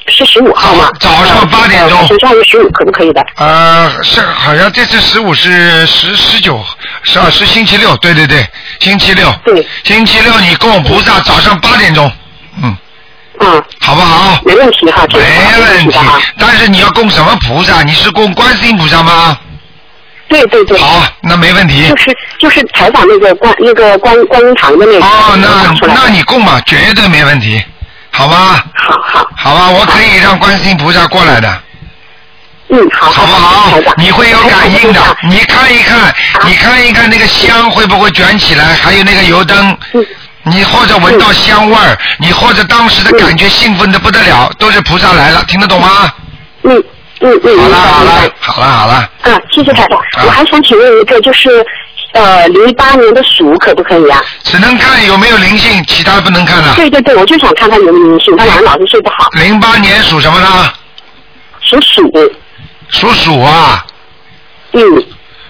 [0.08, 0.92] 是十五号吗？
[1.00, 3.24] 早上八点钟学校有十五可不可以的？
[3.38, 6.60] 呃，是好像这次十五是十十九，
[7.04, 8.44] 十二，是星期六，对对对，
[8.80, 9.32] 星期六。
[9.44, 9.66] 对。
[9.84, 12.12] 星期六你供菩萨早上八点钟，
[12.64, 12.78] 嗯。
[13.40, 13.64] 嗯。
[13.82, 14.40] 好不好？
[14.46, 16.00] 没问题哈，这个没问题，
[16.40, 17.84] 但是你要供什么菩萨？
[17.84, 19.38] 你是供观世音菩萨吗？
[20.28, 20.78] 对对对。
[20.78, 21.88] 好，那没问题。
[21.88, 25.06] 就是就是采访那个观那个观观音堂的那个。
[25.06, 27.64] 哦，那那你供吧，绝对没问题，
[28.12, 28.66] 好吧？
[28.74, 29.30] 好好。
[29.36, 31.62] 好吧，我可以让观世音菩萨过来的。
[32.70, 33.12] 嗯，好。
[33.12, 33.80] 好不好？
[33.98, 36.14] 你会有感应的，你看一看，
[36.44, 39.78] 你看一看那个香会不会卷起来，还有那个油灯。
[40.48, 46.12] 你或者闻到香味儿，你或者当时的感觉兴奋的不得了，都是菩萨来了，听得懂吗？
[46.64, 46.84] 嗯
[47.22, 47.58] 嗯嗯。
[47.60, 48.94] 好了好了好了好了，
[49.24, 50.00] 啊，谢谢台长。
[50.26, 51.66] 我还想请问一个，就是
[52.14, 54.22] 呃，零八年的鼠可不可以啊？
[54.44, 56.76] 只能看有没有灵性，其他不能看了。
[56.76, 59.30] 对对对，我就想看他有没有灵性，他晚上老是睡不好。
[59.34, 60.74] 零八年属什么呢？
[61.62, 62.12] 属鼠。
[62.90, 63.86] 属鼠啊。
[64.74, 64.82] 嗯。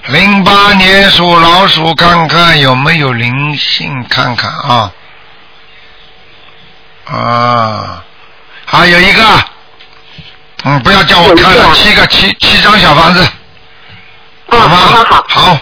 [0.07, 4.91] 零八年属老鼠，看看有没有灵性，看看啊。
[7.05, 8.03] 啊，
[8.66, 9.24] 还有一个，
[10.66, 13.24] 嗯，不要叫我看了，七个七七张小房子，
[14.47, 14.76] 好吗？
[14.76, 15.57] 好好好，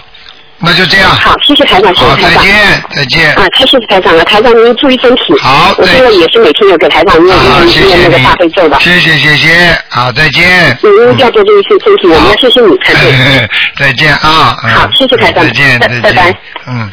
[0.59, 1.09] 那就这样。
[1.09, 2.33] 好，谢谢台长，谢谢好，台长。
[2.35, 3.33] 再见，再见。
[3.35, 5.37] 啊，太谢谢台长了，台长您注意身体。
[5.41, 8.79] 好，我现在也是每天有给台长念好，念谢谢念那个大悲咒的。
[8.79, 10.69] 谢谢谢谢，好，再见。
[10.81, 13.49] 你一定要多注意身体，我们要谢谢你才对。
[13.75, 14.55] 再见啊！
[14.63, 16.01] 嗯好，谢谢台长，再见，再见。
[16.01, 16.33] 拜拜。
[16.67, 16.89] 嗯。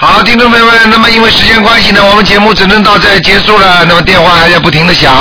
[0.00, 3.84] 好，听众朋友们，那么因为时间关系呢，我们节目只能到这结束了。
[3.84, 5.12] 那么电话还在不停的响。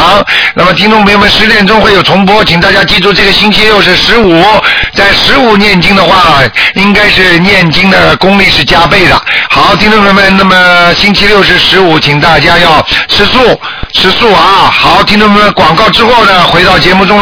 [0.53, 4.39] 那么听众朋友们，十点钟会有重播，请大家记住，这个星期六是十五，
[4.93, 6.43] 在十五念经的话，
[6.75, 9.19] 应该是念经的功力是加倍的。
[9.49, 13.59] 好，听众朋友们，那么星期六是十五，请大家要吃素，
[13.93, 14.71] 吃素啊。
[14.71, 17.15] 好，听众朋友们，广告之后呢，回到节目中。